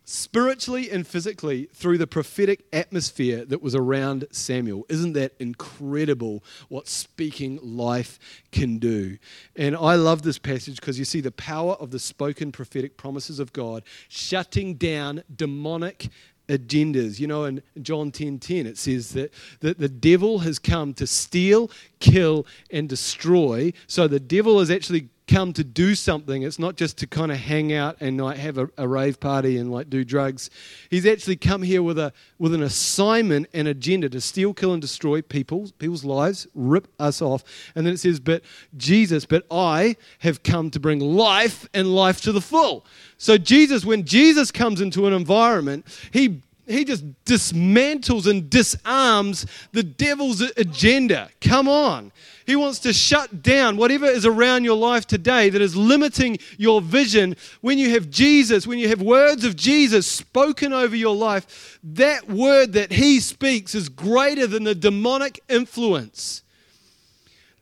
spiritually 0.10 0.90
and 0.90 1.06
physically 1.06 1.66
through 1.74 1.98
the 1.98 2.08
prophetic 2.08 2.64
atmosphere 2.72 3.44
that 3.44 3.62
was 3.62 3.76
around 3.76 4.26
Samuel. 4.32 4.86
Isn't 4.88 5.12
that 5.14 5.34
incredible 5.38 6.46
what 6.70 6.88
speaking 6.88 7.60
life 7.62 8.18
can 8.54 8.78
do? 8.78 9.18
And 9.58 9.76
I 9.76 9.96
love 9.96 10.22
this 10.22 10.40
passage 10.40 10.78
because 10.78 10.98
you 10.98 11.04
see 11.04 11.20
the 11.20 11.32
power 11.32 11.74
of 11.74 11.92
the 11.92 12.00
spoken 12.00 12.54
prophetic 12.54 12.96
promises 12.96 13.38
of 13.38 13.52
God 13.52 13.84
shutting 14.08 14.76
down 14.76 15.24
demonic 15.36 16.08
agendas. 16.48 17.20
You 17.20 17.28
know, 17.28 17.44
in 17.44 17.62
John 17.82 18.12
10 18.12 18.40
10, 18.40 18.66
it 18.66 18.78
says 18.78 19.10
that, 19.12 19.34
that 19.60 19.78
the 19.78 19.90
devil 19.90 20.40
has 20.40 20.58
come 20.58 20.94
to 20.94 21.06
steal, 21.06 21.70
kill, 22.00 22.46
and 22.72 22.88
destroy. 22.88 23.74
So 23.88 24.08
the 24.08 24.22
devil 24.22 24.62
is 24.62 24.72
actually 24.72 25.10
come 25.28 25.52
to 25.54 25.64
do 25.64 25.94
something. 25.94 26.44
It's 26.44 26.58
not 26.58 26.78
just 26.78 26.98
to 27.00 27.08
kind 27.08 27.32
of 27.32 27.38
hang 27.38 27.74
out 27.74 27.98
and 28.00 28.20
like 28.20 28.38
have 28.38 28.58
a, 28.58 28.70
a, 28.78 28.88
rave 28.88 29.20
party 29.20 29.58
and 29.58 29.72
like 29.72 29.90
do 29.90 30.04
drugs. 30.04 30.50
He's 30.90 31.06
actually 31.06 31.36
come 31.36 31.62
here 31.62 31.84
with 31.84 32.00
a 32.00 32.14
with 32.40 32.54
an 32.54 32.64
assignment 32.64 33.48
and 33.54 33.68
agenda 33.68 34.10
to 34.10 34.22
steal, 34.22 34.54
kill, 34.54 34.74
and 34.74 34.82
destroy 34.82 35.22
people's 35.22 35.72
people's 35.74 36.06
lives, 36.06 36.48
rip 36.56 36.88
us 37.00 37.22
off. 37.22 37.44
And 37.76 37.86
then 37.86 37.94
it 37.94 38.00
says, 38.00 38.20
"But 38.20 38.44
Jesus, 38.78 39.26
but 39.26 39.46
I 39.52 39.98
have 40.20 40.44
come 40.44 40.72
to 40.72 40.80
bring 40.80 41.00
life 41.00 41.68
and 41.74 41.94
life 41.94 42.22
to 42.22 42.32
the 42.32 42.42
full." 42.42 42.86
So 43.18 43.38
Jesus, 43.38 43.86
when 43.86 44.06
Jesus 44.06 44.52
comes 44.52 44.80
into 44.80 45.08
an 45.08 45.14
environment, 45.14 45.86
he 46.12 46.42
he 46.68 46.84
just 46.84 47.06
dismantles 47.24 48.30
and 48.30 48.50
disarms 48.50 49.46
the 49.72 49.84
devil's 49.84 50.42
agenda. 50.42 51.30
Come 51.42 51.68
on. 51.68 52.12
He 52.48 52.56
wants 52.56 52.80
to 52.80 52.94
shut 52.94 53.44
down 53.44 53.76
whatever 53.76 54.06
is 54.06 54.26
around 54.26 54.64
your 54.64 54.78
life 54.78 55.06
today 55.06 55.50
that 55.50 55.62
is 55.62 55.76
limiting 55.76 56.40
your 56.58 56.80
vision. 56.80 57.36
When 57.60 57.78
you 57.78 57.90
have 57.90 58.10
Jesus, 58.10 58.66
when 58.66 58.80
you 58.80 58.88
have 58.88 59.02
words 59.02 59.44
of 59.44 59.58
Jesus 59.58 60.08
spoken 60.08 60.72
over 60.72 60.96
your 60.96 61.14
life, 61.14 61.78
that 61.84 62.30
word 62.30 62.72
that 62.72 62.94
He 62.94 63.20
speaks 63.20 63.76
is 63.76 63.90
greater 63.90 64.48
than 64.48 64.64
the 64.64 64.74
demonic 64.74 65.42
influence. 65.50 66.42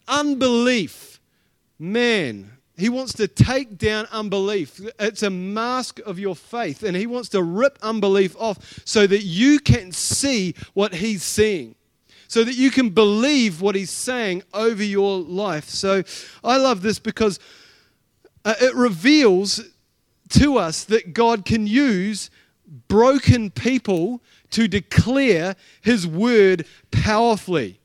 Unbelief, 0.08 1.20
man, 1.80 2.52
he 2.78 2.90
wants 2.90 3.14
to 3.14 3.28
take 3.28 3.80
down 3.80 4.06
unbelief. 4.12 4.80
It's 5.00 5.24
a 5.24 5.32
mask 5.32 6.00
of 6.06 6.20
your 6.20 6.36
faith, 6.36 6.84
and 6.84 6.96
he 6.96 7.08
wants 7.08 7.30
to 7.30 7.42
rip 7.42 7.80
unbelief 7.82 8.36
off 8.38 8.84
so 8.86 9.08
that 9.08 9.24
you 9.24 9.60
can 9.60 9.92
see 9.92 10.54
what 10.74 10.94
he's 10.94 11.24
seeing 11.24 11.74
so 12.36 12.44
that 12.44 12.56
you 12.56 12.70
can 12.70 12.90
believe 12.90 13.62
what 13.62 13.76
he's 13.76 13.90
saying 13.90 14.44
over 14.54 14.84
your 14.84 15.20
life. 15.20 15.70
So 15.70 16.04
I 16.44 16.58
love 16.58 16.82
this 16.82 17.00
because 17.00 17.40
uh, 18.44 18.56
it 18.60 18.76
reveals 18.76 19.62
to 20.32 20.58
us 20.58 20.84
that 20.84 21.14
God 21.14 21.46
can 21.46 21.66
use 21.66 22.30
broken 22.90 23.52
people 23.52 24.22
to 24.50 24.68
declare 24.68 25.56
his 25.80 26.06
word 26.06 26.68
powerfully. 26.92 27.80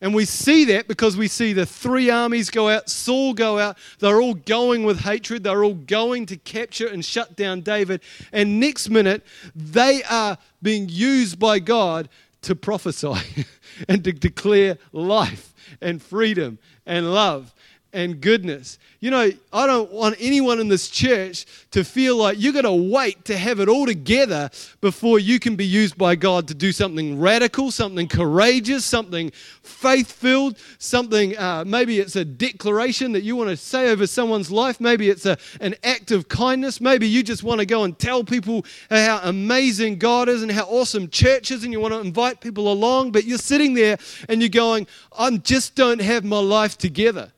And 0.00 0.14
we 0.14 0.24
see 0.24 0.64
that 0.64 0.88
because 0.88 1.18
we 1.18 1.28
see 1.28 1.52
the 1.52 1.66
three 1.66 2.08
armies 2.08 2.48
go 2.48 2.70
out, 2.70 2.88
Saul 2.88 3.34
go 3.34 3.58
out. 3.58 3.76
They're 3.98 4.22
all 4.22 4.32
going 4.32 4.84
with 4.84 5.00
hatred. 5.00 5.44
They're 5.44 5.62
all 5.62 5.74
going 5.74 6.24
to 6.24 6.38
capture 6.38 6.88
and 6.88 7.04
shut 7.04 7.36
down 7.36 7.60
David. 7.60 8.00
And 8.32 8.58
next 8.58 8.88
minute, 8.88 9.26
they 9.54 10.02
are 10.04 10.38
being 10.62 10.88
used 10.88 11.38
by 11.38 11.58
God 11.58 12.08
to 12.42 12.54
prophesy 12.54 13.44
and 13.88 14.04
to 14.04 14.12
declare 14.12 14.78
life 14.92 15.54
and 15.80 16.02
freedom 16.02 16.58
and 16.86 17.12
love 17.12 17.54
and 17.92 18.20
goodness. 18.20 18.78
You 19.00 19.10
know, 19.10 19.30
I 19.52 19.66
don't 19.66 19.90
want 19.90 20.16
anyone 20.20 20.60
in 20.60 20.68
this 20.68 20.88
church 20.88 21.46
to 21.70 21.84
feel 21.84 22.16
like 22.16 22.36
you're 22.38 22.52
going 22.52 22.64
to 22.64 22.92
wait 22.92 23.24
to 23.24 23.36
have 23.36 23.58
it 23.58 23.68
all 23.68 23.86
together 23.86 24.50
before 24.80 25.18
you 25.18 25.40
can 25.40 25.56
be 25.56 25.64
used 25.64 25.96
by 25.96 26.16
God 26.16 26.46
to 26.48 26.54
do 26.54 26.70
something 26.70 27.18
radical, 27.18 27.70
something 27.70 28.06
courageous, 28.08 28.84
something 28.84 29.30
faith 29.62 30.12
filled, 30.12 30.58
something 30.78 31.36
uh, 31.38 31.64
maybe 31.66 31.98
it's 31.98 32.16
a 32.16 32.24
declaration 32.24 33.12
that 33.12 33.22
you 33.22 33.36
want 33.36 33.48
to 33.50 33.56
say 33.56 33.90
over 33.90 34.06
someone's 34.06 34.50
life. 34.50 34.80
Maybe 34.80 35.08
it's 35.08 35.24
a, 35.26 35.38
an 35.60 35.74
act 35.82 36.10
of 36.10 36.28
kindness. 36.28 36.80
Maybe 36.80 37.08
you 37.08 37.22
just 37.22 37.42
want 37.42 37.60
to 37.60 37.66
go 37.66 37.84
and 37.84 37.98
tell 37.98 38.22
people 38.22 38.64
how 38.90 39.20
amazing 39.22 39.98
God 39.98 40.28
is 40.28 40.42
and 40.42 40.52
how 40.52 40.64
awesome 40.64 41.08
church 41.08 41.50
is, 41.50 41.64
and 41.64 41.72
you 41.72 41.80
want 41.80 41.94
to 41.94 42.00
invite 42.00 42.40
people 42.40 42.70
along, 42.70 43.12
but 43.12 43.24
you're 43.24 43.38
sitting 43.38 43.74
there 43.74 43.96
and 44.28 44.42
you're 44.42 44.48
going, 44.48 44.86
I 45.18 45.30
just 45.38 45.74
don't 45.74 46.00
have 46.00 46.24
my 46.24 46.38
life 46.38 46.76
together. 46.76 47.32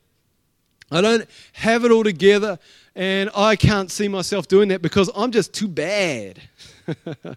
I 0.92 1.00
don't 1.00 1.28
have 1.52 1.84
it 1.84 1.90
all 1.90 2.04
together, 2.04 2.58
and 2.94 3.30
I 3.34 3.56
can't 3.56 3.90
see 3.90 4.08
myself 4.08 4.48
doing 4.48 4.68
that 4.68 4.82
because 4.82 5.10
I'm 5.14 5.32
just 5.32 5.54
too 5.54 5.68
bad. 5.68 6.40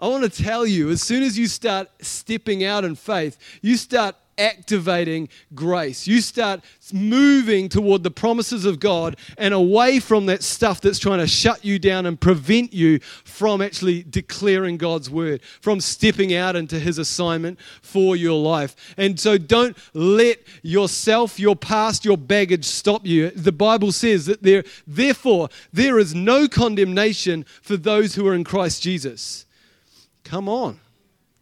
I 0.00 0.08
want 0.08 0.24
to 0.24 0.42
tell 0.42 0.66
you, 0.66 0.88
as 0.88 1.02
soon 1.02 1.22
as 1.22 1.38
you 1.38 1.46
start 1.46 1.90
stepping 2.00 2.64
out 2.64 2.84
in 2.84 2.94
faith, 2.94 3.36
you 3.60 3.76
start 3.76 4.16
activating 4.38 5.28
grace. 5.54 6.06
You 6.06 6.22
start 6.22 6.62
moving 6.90 7.68
toward 7.68 8.02
the 8.02 8.10
promises 8.10 8.64
of 8.64 8.80
God 8.80 9.18
and 9.36 9.52
away 9.52 10.00
from 10.00 10.24
that 10.26 10.42
stuff 10.42 10.80
that's 10.80 10.98
trying 10.98 11.18
to 11.18 11.26
shut 11.26 11.64
you 11.66 11.78
down 11.78 12.06
and 12.06 12.18
prevent 12.18 12.72
you 12.72 13.00
from 13.00 13.60
actually 13.60 14.02
declaring 14.02 14.78
God's 14.78 15.10
word, 15.10 15.42
from 15.60 15.80
stepping 15.80 16.34
out 16.34 16.56
into 16.56 16.78
His 16.78 16.96
assignment 16.96 17.60
for 17.82 18.16
your 18.16 18.40
life. 18.40 18.94
And 18.96 19.20
so 19.20 19.36
don't 19.36 19.76
let 19.92 20.38
yourself, 20.62 21.38
your 21.38 21.56
past, 21.56 22.06
your 22.06 22.16
baggage 22.16 22.64
stop 22.64 23.06
you. 23.06 23.28
The 23.30 23.52
Bible 23.52 23.92
says 23.92 24.24
that 24.24 24.42
there, 24.42 24.64
therefore, 24.86 25.50
there 25.74 25.98
is 25.98 26.14
no 26.14 26.48
condemnation 26.48 27.44
for 27.60 27.76
those 27.76 28.14
who 28.14 28.26
are 28.26 28.34
in 28.34 28.44
Christ 28.44 28.82
Jesus. 28.82 29.44
Come 30.30 30.48
on. 30.48 30.78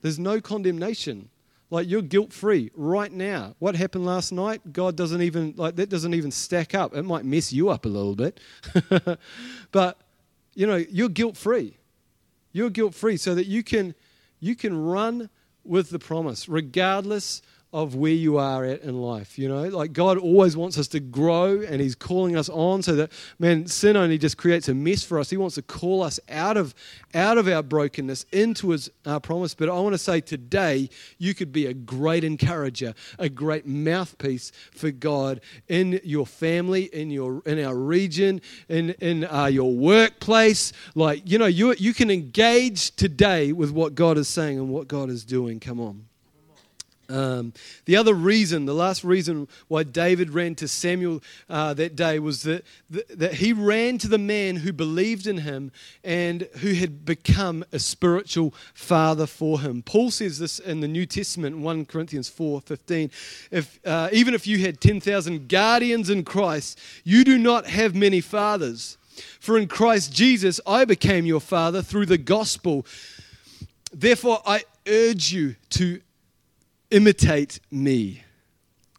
There's 0.01 0.19
no 0.19 0.41
condemnation. 0.41 1.29
Like 1.69 1.87
you're 1.87 2.01
guilt 2.01 2.33
free 2.33 2.71
right 2.75 3.13
now. 3.13 3.55
What 3.59 3.77
happened 3.77 4.07
last 4.07 4.33
night? 4.33 4.73
God 4.73 4.97
doesn't 4.97 5.21
even, 5.21 5.53
like, 5.59 5.77
that 5.77 5.91
doesn't 5.91 6.15
even 6.15 6.31
stack 6.31 6.75
up. 6.75 6.97
It 6.97 7.03
might 7.03 7.27
mess 7.27 7.53
you 7.53 7.69
up 7.69 7.85
a 7.85 7.89
little 7.91 8.15
bit. 8.15 8.41
but, 9.73 10.01
you 10.55 10.67
know, 10.67 10.77
you're 10.77 11.11
guilt 11.11 11.37
free. 11.37 11.77
You're 12.53 12.71
guilt 12.71 12.95
free 12.95 13.19
so 13.19 13.35
that 13.35 13.47
you 13.47 13.63
can, 13.63 13.95
you 14.41 14.57
can 14.57 14.75
run 14.75 15.29
with 15.65 15.91
the 15.91 15.99
promise, 15.99 16.49
regardless 16.49 17.43
of 17.71 17.95
where 17.95 18.13
you 18.13 18.39
are 18.39 18.65
at 18.65 18.81
in 18.83 18.99
life. 18.99 19.39
You 19.39 19.49
know, 19.49 19.65
like 19.65 19.93
God 19.93 20.17
always 20.17 20.57
wants 20.57 20.79
us 20.79 20.89
to 20.89 21.01
grow 21.01 21.61
and 21.61 21.83
He's 21.83 21.95
calling 21.95 22.35
us 22.35 22.49
on 22.49 22.83
so 22.83 22.95
that, 22.97 23.13
man, 23.39 23.67
sin 23.67 23.95
only 23.95 24.17
just 24.17 24.39
creates 24.39 24.69
a 24.69 24.75
mess 24.75 25.05
for 25.05 25.19
us. 25.19 25.29
He 25.29 25.37
wants 25.37 25.57
to 25.57 25.63
call 25.63 26.03
us 26.03 26.19
out 26.31 26.57
of, 26.57 26.75
out 27.13 27.37
of 27.37 27.47
our 27.47 27.63
brokenness 27.63 28.25
into 28.33 28.71
His 28.71 28.91
uh, 29.05 29.21
promise. 29.21 29.55
But 29.55 29.69
I 29.69 29.73
want 29.75 29.93
to 29.93 29.99
say 29.99 30.23
today, 30.23 30.89
you 31.19 31.35
could 31.35 31.53
be 31.53 31.67
a 31.67 31.75
great 31.75 32.25
encourager, 32.25 32.95
a 33.19 33.29
great 33.29 33.67
mouthpiece 33.67 34.51
for 34.73 34.91
God 34.91 35.43
in 35.69 36.01
your 36.05 36.27
family, 36.27 36.85
in, 36.85 37.11
your, 37.11 37.43
in 37.45 37.63
our 37.63 37.77
region, 37.77 38.41
in, 38.71 38.91
in 39.01 39.25
uh, 39.25 39.45
your 39.47 39.75
workplace. 39.75 40.73
Like, 40.95 41.31
you 41.31 41.37
know, 41.37 41.47
you, 41.47 41.75
you 41.79 41.93
can 41.93 42.11
engage 42.11 42.97
today 42.97 43.53
with 43.53 43.73
what 43.73 43.95
God 43.95 44.17
is 44.17 44.27
saying 44.27 44.59
and 44.59 44.71
what 44.71 44.89
God 44.89 45.11
is 45.11 45.23
doing. 45.23 45.61
Come 45.61 45.81
on. 45.81 46.09
Um, 47.11 47.55
the 47.87 47.97
other 47.97 48.13
reason, 48.13 48.67
the 48.67 48.75
last 48.75 49.03
reason 49.03 49.49
why 49.69 49.83
David 49.83 50.31
ran 50.31 50.55
to 50.57 50.69
Samuel 50.69 51.23
uh, 51.49 51.73
that 51.75 51.97
day 51.97 52.19
was 52.19 52.43
that, 52.43 52.65
that 52.91 53.35
he 53.35 53.55
ran 53.55 53.97
to 53.99 54.09
the 54.09 54.19
man 54.19 54.57
who 54.57 54.75
believed 54.75 55.27
in 55.27 55.39
him 55.39 55.73
and 56.05 56.43
who 56.59 56.75
had 56.75 57.07
become 57.07 57.65
a 57.73 57.79
spiritual 57.79 58.53
father 58.75 59.27
for 59.27 59.61
him. 59.61 59.83
Paul 59.83 60.11
says 60.11 60.39
this 60.39 60.59
in 60.59 60.81
the 60.81 60.89
New 60.89 61.07
Testament, 61.07 61.59
1 61.59 61.87
Corinthians 61.87 62.29
4 62.29 62.61
15. 62.61 63.11
If, 63.51 63.81
uh, 63.87 64.11
even 64.13 64.35
if 64.35 64.47
you 64.47 64.59
had 64.59 64.81
10,000 64.81 65.49
guardians 65.49 66.11
in 66.11 66.25
Christ, 66.25 66.79
you 67.05 67.25
do 67.25 67.39
not 67.39 67.67
have 67.67 67.95
many 67.95 68.21
fathers. 68.21 68.99
For 69.41 69.57
in 69.57 69.67
Christ 69.67 70.13
Jesus, 70.13 70.61
I 70.67 70.85
became 70.85 71.25
your 71.25 71.41
father 71.41 71.81
through 71.81 72.07
the 72.07 72.19
gospel. 72.19 72.85
Therefore, 73.93 74.43
I 74.47 74.65
urge 74.87 75.33
you 75.33 75.57
to 75.71 76.01
imitate 76.91 77.61
me. 77.71 78.23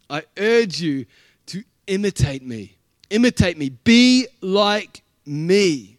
I 0.10 0.24
urge 0.38 0.82
you 0.82 1.06
to 1.48 1.64
imitate 1.88 2.44
me. 2.44 2.78
Imitate 3.10 3.58
me. 3.58 3.70
Be 3.70 4.28
like 4.42 5.04
me. 5.26 5.98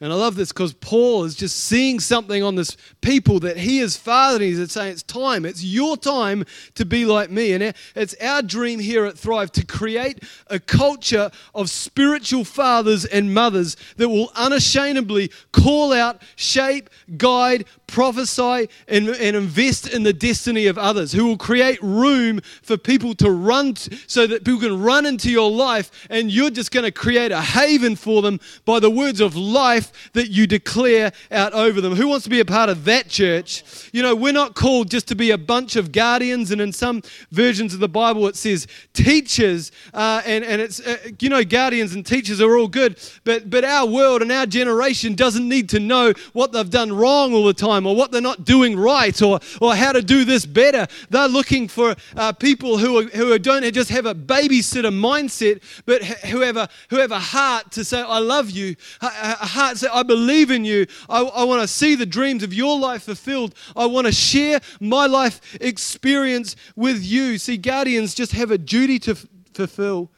And 0.00 0.12
I 0.12 0.16
love 0.16 0.34
this 0.34 0.52
because 0.52 0.72
Paul 0.74 1.24
is 1.24 1.36
just 1.36 1.56
seeing 1.58 2.00
something 2.00 2.42
on 2.42 2.56
this 2.56 2.76
people 3.02 3.40
that 3.40 3.58
he 3.58 3.80
is 3.80 3.96
fathering. 3.96 4.54
He's 4.54 4.72
saying 4.72 4.92
it's 4.92 5.02
time, 5.02 5.44
it's 5.44 5.62
your 5.62 5.96
time 5.96 6.44
to 6.74 6.86
be 6.86 7.04
like 7.04 7.30
me. 7.30 7.52
And 7.52 7.74
it's 7.94 8.14
our 8.22 8.40
dream 8.40 8.78
here 8.78 9.04
at 9.04 9.18
Thrive 9.18 9.52
to 9.52 9.66
create 9.66 10.22
a 10.46 10.58
culture 10.58 11.30
of 11.54 11.68
spiritual 11.68 12.44
fathers 12.44 13.04
and 13.04 13.34
mothers 13.34 13.76
that 13.96 14.08
will 14.08 14.30
unashamedly 14.34 15.30
call 15.52 15.92
out, 15.92 16.22
shape, 16.36 16.88
guide, 17.18 17.66
prophesy, 17.86 18.68
and, 18.88 19.08
and 19.08 19.36
invest 19.36 19.92
in 19.92 20.02
the 20.02 20.12
destiny 20.12 20.66
of 20.66 20.78
others, 20.78 21.12
who 21.12 21.26
will 21.26 21.36
create 21.36 21.78
room 21.82 22.40
for 22.62 22.78
people 22.78 23.14
to 23.16 23.30
run 23.30 23.74
t- 23.74 23.98
so 24.06 24.26
that 24.26 24.44
people 24.44 24.60
can 24.60 24.80
run 24.80 25.04
into 25.04 25.30
your 25.30 25.50
life 25.50 26.06
and 26.08 26.30
you're 26.30 26.50
just 26.50 26.70
going 26.70 26.84
to 26.84 26.90
create 26.90 27.32
a 27.32 27.40
haven 27.40 27.94
for 27.96 28.22
them 28.22 28.40
by 28.64 28.80
the 28.80 28.88
words 28.88 29.20
of 29.20 29.36
life 29.36 30.10
that 30.14 30.30
you 30.30 30.46
declare 30.46 31.12
out 31.30 31.52
over 31.52 31.80
them. 31.80 31.94
Who 31.94 32.08
wants 32.08 32.24
to 32.24 32.30
be 32.30 32.40
a 32.40 32.44
part 32.44 32.70
of 32.70 32.84
that 32.84 32.91
church? 33.00 33.64
You 33.92 34.02
know, 34.02 34.14
we're 34.14 34.32
not 34.32 34.54
called 34.54 34.90
just 34.90 35.08
to 35.08 35.14
be 35.14 35.30
a 35.30 35.38
bunch 35.38 35.76
of 35.76 35.92
guardians, 35.92 36.50
and 36.50 36.60
in 36.60 36.72
some 36.72 37.02
versions 37.30 37.74
of 37.74 37.80
the 37.80 37.88
Bible 37.88 38.26
it 38.26 38.36
says 38.36 38.66
teachers, 38.92 39.72
uh, 39.94 40.22
and, 40.26 40.44
and 40.44 40.60
it's, 40.60 40.80
uh, 40.80 40.96
you 41.18 41.28
know, 41.28 41.42
guardians 41.44 41.94
and 41.94 42.04
teachers 42.04 42.40
are 42.40 42.56
all 42.56 42.68
good, 42.68 42.98
but, 43.24 43.50
but 43.50 43.64
our 43.64 43.86
world 43.86 44.22
and 44.22 44.30
our 44.30 44.46
generation 44.46 45.14
doesn't 45.14 45.48
need 45.48 45.68
to 45.70 45.80
know 45.80 46.12
what 46.32 46.52
they've 46.52 46.70
done 46.70 46.92
wrong 46.92 47.32
all 47.34 47.44
the 47.44 47.54
time 47.54 47.86
or 47.86 47.96
what 47.96 48.12
they're 48.12 48.20
not 48.20 48.44
doing 48.44 48.76
right 48.76 49.20
or, 49.22 49.40
or 49.60 49.74
how 49.74 49.92
to 49.92 50.02
do 50.02 50.24
this 50.24 50.44
better. 50.46 50.86
They're 51.10 51.28
looking 51.28 51.68
for 51.68 51.94
uh, 52.16 52.32
people 52.32 52.78
who, 52.78 52.98
are, 52.98 53.04
who 53.04 53.38
don't 53.38 53.62
just 53.72 53.90
have 53.90 54.06
a 54.06 54.14
babysitter 54.14 54.92
mindset, 54.92 55.62
but 55.86 56.02
who 56.02 56.40
have 56.40 56.56
a, 56.56 56.68
who 56.90 56.96
have 56.96 57.12
a 57.12 57.18
heart 57.18 57.70
to 57.72 57.84
say, 57.84 58.00
I 58.00 58.18
love 58.18 58.50
you, 58.50 58.76
a, 59.00 59.46
heart 59.46 59.78
say, 59.78 59.88
I 59.92 60.02
believe 60.02 60.50
in 60.50 60.64
you. 60.64 60.86
I, 61.08 61.22
I 61.22 61.44
want 61.44 61.62
to 61.62 61.68
see 61.68 61.94
the 61.94 62.06
dreams 62.06 62.42
of 62.42 62.52
your 62.52 62.78
life 62.82 63.04
fulfilled. 63.04 63.54
I 63.74 63.86
want 63.86 64.06
to 64.06 64.12
share 64.12 64.60
my 64.80 65.06
life 65.06 65.40
experience 65.60 66.56
with 66.76 67.02
you. 67.02 67.38
See, 67.38 67.56
guardians 67.56 68.14
just 68.14 68.32
have 68.32 68.50
a 68.50 68.58
duty 68.58 68.98
to 69.00 69.12
f- 69.12 69.26
fulfill. 69.54 70.10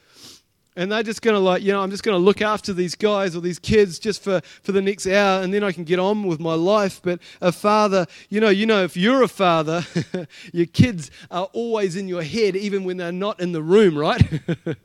And 0.77 0.91
they're 0.91 1.05
just 1.05 1.23
going 1.23 1.35
to, 1.35 1.41
like, 1.41 1.63
you 1.63 1.73
know, 1.73 1.81
I'm 1.81 1.91
just 1.91 2.03
going 2.03 2.19
to 2.19 2.25
look 2.25 2.43
after 2.43 2.73
these 2.73 2.97
guys 2.97 3.37
or 3.37 3.41
these 3.41 3.61
kids 3.61 4.01
just 4.01 4.25
for, 4.25 4.41
for 4.63 4.73
the 4.73 4.83
next 4.83 5.07
hour 5.07 5.41
and 5.41 5.55
then 5.55 5.63
I 5.63 5.71
can 5.71 5.85
get 5.85 6.01
on 6.01 6.25
with 6.25 6.41
my 6.41 6.55
life. 6.55 7.01
But 7.01 7.21
a 7.41 7.53
father, 7.53 8.07
you 8.29 8.41
know, 8.41 8.49
you 8.49 8.67
know, 8.67 8.83
if 8.83 8.97
you're 8.97 9.23
a 9.23 9.29
father, 9.29 9.87
your 10.53 10.67
kids 10.67 11.13
are 11.31 11.49
always 11.53 11.95
in 11.95 12.09
your 12.09 12.25
head 12.25 12.57
even 12.57 12.83
when 12.83 12.97
they're 12.97 13.13
not 13.13 13.39
in 13.39 13.53
the 13.53 13.63
room, 13.63 13.97
right? 13.97 14.21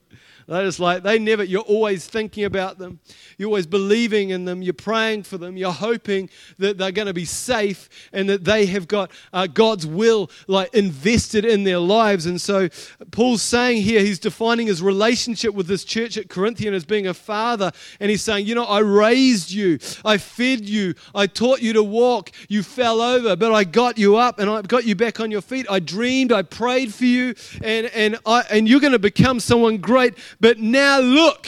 They're 0.49 0.65
just 0.65 0.79
like, 0.79 1.03
they 1.03 1.19
never, 1.19 1.43
you're 1.43 1.61
always 1.61 2.07
thinking 2.07 2.43
about 2.43 2.79
them. 2.79 2.99
You're 3.37 3.49
always 3.49 3.67
believing 3.67 4.31
in 4.31 4.45
them. 4.45 4.63
You're 4.63 4.73
praying 4.73 5.23
for 5.23 5.37
them. 5.37 5.57
You're 5.57 5.71
hoping 5.71 6.27
that 6.57 6.79
they're 6.79 6.91
going 6.91 7.07
to 7.07 7.13
be 7.13 7.25
safe 7.25 7.87
and 8.11 8.27
that 8.29 8.45
they 8.45 8.65
have 8.65 8.87
got 8.87 9.11
uh, 9.31 9.45
God's 9.45 9.85
will 9.85 10.31
like 10.47 10.73
invested 10.73 11.45
in 11.45 11.65
their 11.65 11.77
lives. 11.77 12.25
And 12.25 12.41
so 12.41 12.67
Paul's 13.11 13.43
saying 13.43 13.83
here, 13.83 14.01
he's 14.01 14.17
defining 14.17 14.65
his 14.65 14.81
relationship 14.81 15.53
with 15.53 15.67
this 15.67 15.83
church 15.83 16.17
at 16.17 16.29
Corinthian 16.29 16.73
as 16.73 16.83
being 16.83 17.05
a 17.05 17.13
father. 17.13 17.71
And 17.99 18.09
he's 18.09 18.23
saying, 18.23 18.47
you 18.47 18.55
know, 18.55 18.65
I 18.65 18.79
raised 18.79 19.51
you. 19.51 19.77
I 20.03 20.17
fed 20.17 20.67
you. 20.67 20.95
I 21.13 21.27
taught 21.27 21.61
you 21.61 21.73
to 21.73 21.83
walk. 21.83 22.31
You 22.47 22.63
fell 22.63 23.01
over, 23.01 23.35
but 23.35 23.53
I 23.53 23.65
got 23.65 23.99
you 23.99 24.15
up 24.15 24.39
and 24.39 24.49
I 24.49 24.63
got 24.63 24.83
you 24.83 24.95
back 24.95 25.19
on 25.19 25.29
your 25.29 25.41
feet. 25.41 25.67
I 25.69 25.79
dreamed. 25.79 26.31
I 26.31 26.41
prayed 26.41 26.91
for 26.91 27.05
you. 27.05 27.35
And, 27.63 27.85
and, 27.93 28.17
I, 28.25 28.45
and 28.49 28.67
you're 28.67 28.79
going 28.79 28.93
to 28.93 28.99
become 28.99 29.39
someone 29.39 29.77
great 29.77 30.15
but 30.39 30.59
now 30.59 30.99
look, 30.99 31.47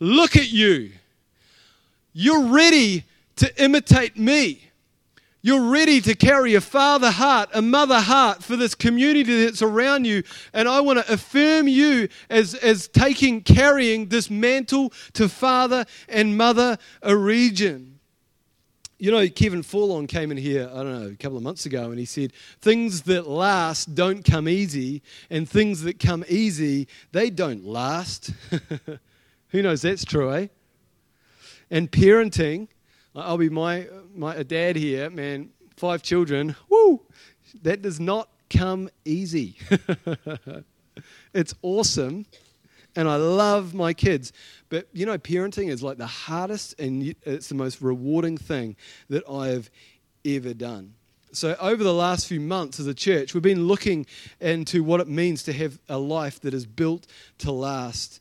look 0.00 0.36
at 0.36 0.50
you. 0.50 0.90
You're 2.12 2.46
ready 2.46 3.04
to 3.36 3.62
imitate 3.62 4.16
me. 4.18 4.68
You're 5.44 5.70
ready 5.70 6.00
to 6.02 6.14
carry 6.14 6.54
a 6.54 6.60
father 6.60 7.10
heart, 7.10 7.48
a 7.52 7.60
mother 7.60 7.98
heart 7.98 8.44
for 8.44 8.54
this 8.54 8.76
community 8.76 9.44
that's 9.44 9.60
around 9.60 10.04
you. 10.04 10.22
And 10.52 10.68
I 10.68 10.80
want 10.80 11.04
to 11.04 11.12
affirm 11.12 11.66
you 11.66 12.08
as, 12.30 12.54
as 12.54 12.86
taking, 12.86 13.40
carrying 13.40 14.06
this 14.06 14.30
mantle 14.30 14.92
to 15.14 15.28
father 15.28 15.84
and 16.08 16.36
mother 16.36 16.78
a 17.02 17.16
region 17.16 17.92
you 19.02 19.10
know, 19.10 19.28
Kevin 19.28 19.62
Forlong 19.62 20.06
came 20.06 20.30
in 20.30 20.36
here, 20.36 20.70
I 20.72 20.76
don't 20.76 21.02
know, 21.02 21.08
a 21.08 21.16
couple 21.16 21.36
of 21.36 21.42
months 21.42 21.66
ago, 21.66 21.90
and 21.90 21.98
he 21.98 22.04
said, 22.04 22.32
Things 22.60 23.02
that 23.02 23.26
last 23.26 23.96
don't 23.96 24.24
come 24.24 24.48
easy, 24.48 25.02
and 25.28 25.48
things 25.48 25.82
that 25.82 25.98
come 25.98 26.24
easy, 26.28 26.86
they 27.10 27.28
don't 27.28 27.64
last. 27.64 28.30
Who 29.48 29.60
knows 29.60 29.82
that's 29.82 30.04
true, 30.04 30.32
eh? 30.32 30.46
And 31.68 31.90
parenting, 31.90 32.68
I'll 33.16 33.38
be 33.38 33.48
my, 33.48 33.88
my 34.14 34.40
dad 34.44 34.76
here, 34.76 35.10
man, 35.10 35.50
five 35.76 36.04
children, 36.04 36.54
woo, 36.68 37.00
that 37.62 37.82
does 37.82 37.98
not 37.98 38.28
come 38.50 38.88
easy. 39.04 39.56
it's 41.34 41.56
awesome, 41.62 42.24
and 42.96 43.08
I 43.08 43.16
love 43.16 43.74
my 43.74 43.92
kids. 43.92 44.32
But 44.68 44.88
you 44.92 45.06
know, 45.06 45.18
parenting 45.18 45.68
is 45.68 45.82
like 45.82 45.98
the 45.98 46.06
hardest 46.06 46.78
and 46.78 47.14
it's 47.22 47.48
the 47.48 47.54
most 47.54 47.80
rewarding 47.80 48.36
thing 48.36 48.76
that 49.08 49.28
I've 49.28 49.70
ever 50.24 50.54
done. 50.54 50.94
So, 51.34 51.56
over 51.58 51.82
the 51.82 51.94
last 51.94 52.26
few 52.26 52.40
months 52.40 52.78
as 52.78 52.86
a 52.86 52.92
church, 52.92 53.32
we've 53.32 53.42
been 53.42 53.66
looking 53.66 54.04
into 54.38 54.84
what 54.84 55.00
it 55.00 55.08
means 55.08 55.42
to 55.44 55.52
have 55.54 55.78
a 55.88 55.96
life 55.96 56.40
that 56.40 56.52
is 56.52 56.66
built 56.66 57.06
to 57.38 57.50
last. 57.50 58.20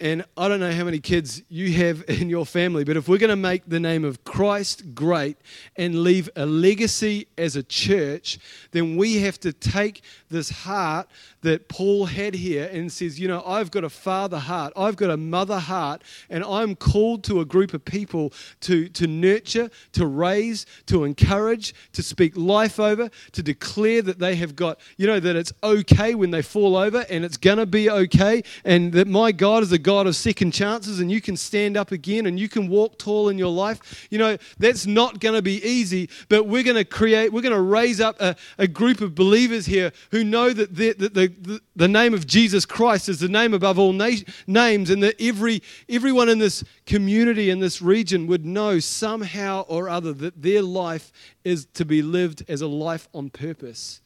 And 0.00 0.24
I 0.34 0.48
don't 0.48 0.60
know 0.60 0.72
how 0.72 0.84
many 0.84 0.98
kids 0.98 1.42
you 1.50 1.72
have 1.74 2.02
in 2.08 2.30
your 2.30 2.46
family, 2.46 2.84
but 2.84 2.96
if 2.96 3.06
we're 3.06 3.18
going 3.18 3.28
to 3.28 3.36
make 3.36 3.68
the 3.68 3.78
name 3.78 4.04
of 4.04 4.24
Christ 4.24 4.94
great 4.94 5.36
and 5.76 6.02
leave 6.02 6.30
a 6.36 6.46
legacy 6.46 7.28
as 7.36 7.54
a 7.54 7.62
church, 7.62 8.38
then 8.70 8.96
we 8.96 9.18
have 9.18 9.38
to 9.40 9.52
take 9.52 10.02
this 10.30 10.48
heart 10.48 11.06
that 11.42 11.68
Paul 11.68 12.06
had 12.06 12.34
here 12.34 12.68
and 12.72 12.90
says, 12.90 13.20
You 13.20 13.28
know, 13.28 13.42
I've 13.44 13.70
got 13.70 13.84
a 13.84 13.90
father 13.90 14.38
heart, 14.38 14.72
I've 14.74 14.96
got 14.96 15.10
a 15.10 15.16
mother 15.18 15.58
heart, 15.58 16.02
and 16.30 16.44
I'm 16.44 16.76
called 16.76 17.22
to 17.24 17.40
a 17.40 17.44
group 17.44 17.74
of 17.74 17.84
people 17.84 18.32
to, 18.60 18.88
to 18.88 19.06
nurture, 19.06 19.70
to 19.92 20.06
raise, 20.06 20.64
to 20.86 21.04
encourage, 21.04 21.74
to 21.92 22.02
speak 22.02 22.36
life 22.36 22.80
over, 22.80 23.10
to 23.32 23.42
declare 23.42 24.00
that 24.02 24.18
they 24.18 24.36
have 24.36 24.56
got, 24.56 24.80
you 24.96 25.06
know, 25.06 25.20
that 25.20 25.36
it's 25.36 25.52
okay 25.62 26.14
when 26.14 26.30
they 26.30 26.42
fall 26.42 26.76
over 26.76 27.04
and 27.10 27.24
it's 27.24 27.36
going 27.36 27.58
to 27.58 27.66
be 27.66 27.90
okay, 27.90 28.42
and 28.64 28.94
that 28.94 29.06
my 29.06 29.32
God 29.32 29.62
is 29.62 29.72
a 29.72 29.78
God 29.78 29.89
of 30.06 30.14
second 30.14 30.52
chances 30.52 31.00
and 31.00 31.10
you 31.10 31.20
can 31.20 31.36
stand 31.36 31.76
up 31.76 31.92
again 31.92 32.26
and 32.26 32.38
you 32.38 32.48
can 32.48 32.68
walk 32.68 32.98
tall 32.98 33.28
in 33.28 33.38
your 33.38 33.52
life. 33.52 34.08
You 34.10 34.18
know, 34.18 34.36
that's 34.58 34.86
not 34.86 35.20
going 35.20 35.34
to 35.34 35.42
be 35.42 35.64
easy, 35.64 36.08
but 36.28 36.46
we're 36.46 36.62
going 36.62 36.76
to 36.76 36.84
create, 36.84 37.32
we're 37.32 37.42
going 37.42 37.54
to 37.54 37.60
raise 37.60 38.00
up 38.00 38.20
a, 38.20 38.36
a 38.58 38.68
group 38.68 39.00
of 39.00 39.14
believers 39.14 39.66
here 39.66 39.92
who 40.10 40.22
know 40.22 40.52
that 40.52 40.76
the, 40.76 40.92
the, 40.92 41.08
the 41.08 41.40
the, 41.40 41.60
the 41.76 41.88
name 41.88 42.14
of 42.14 42.26
Jesus 42.26 42.64
Christ 42.64 43.08
is 43.08 43.20
the 43.20 43.28
name 43.28 43.54
above 43.54 43.78
all 43.78 43.92
na- 43.92 44.10
names, 44.46 44.90
and 44.90 45.02
that 45.02 45.16
every, 45.20 45.62
everyone 45.88 46.28
in 46.28 46.38
this 46.38 46.64
community, 46.86 47.50
in 47.50 47.60
this 47.60 47.80
region, 47.82 48.26
would 48.26 48.44
know 48.44 48.78
somehow 48.78 49.62
or 49.68 49.88
other 49.88 50.12
that 50.12 50.42
their 50.42 50.62
life 50.62 51.12
is 51.44 51.66
to 51.74 51.84
be 51.84 52.02
lived 52.02 52.44
as 52.48 52.60
a 52.60 52.66
life 52.66 53.08
on 53.14 53.30
purpose, 53.30 54.00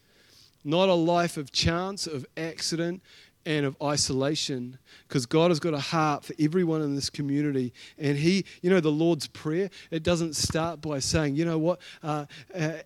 not 0.65 0.89
a 0.89 0.95
life 0.95 1.37
of 1.37 1.53
chance, 1.53 2.07
of 2.07 2.27
accident, 2.37 3.03
and 3.47 3.67
of 3.67 3.77
isolation 3.83 4.79
because 5.09 5.27
God 5.27 5.51
has 5.51 5.61
got 5.61 5.75
a 5.75 5.81
heart 5.81 6.25
for 6.25 6.35
everyone 6.39 6.83
in 6.83 6.95
this 6.95 7.11
community. 7.11 7.73
And 7.99 8.17
He, 8.17 8.45
you 8.63 8.71
know, 8.71 8.81
the 8.81 8.91
Lord's 8.91 9.27
Prayer, 9.27 9.71
it 9.91 10.03
doesn't 10.03 10.35
start 10.35 10.81
by 10.81 10.99
saying, 10.99 11.37
you 11.37 11.45
know 11.45 11.59
what, 11.59 11.81
uh, 12.03 12.27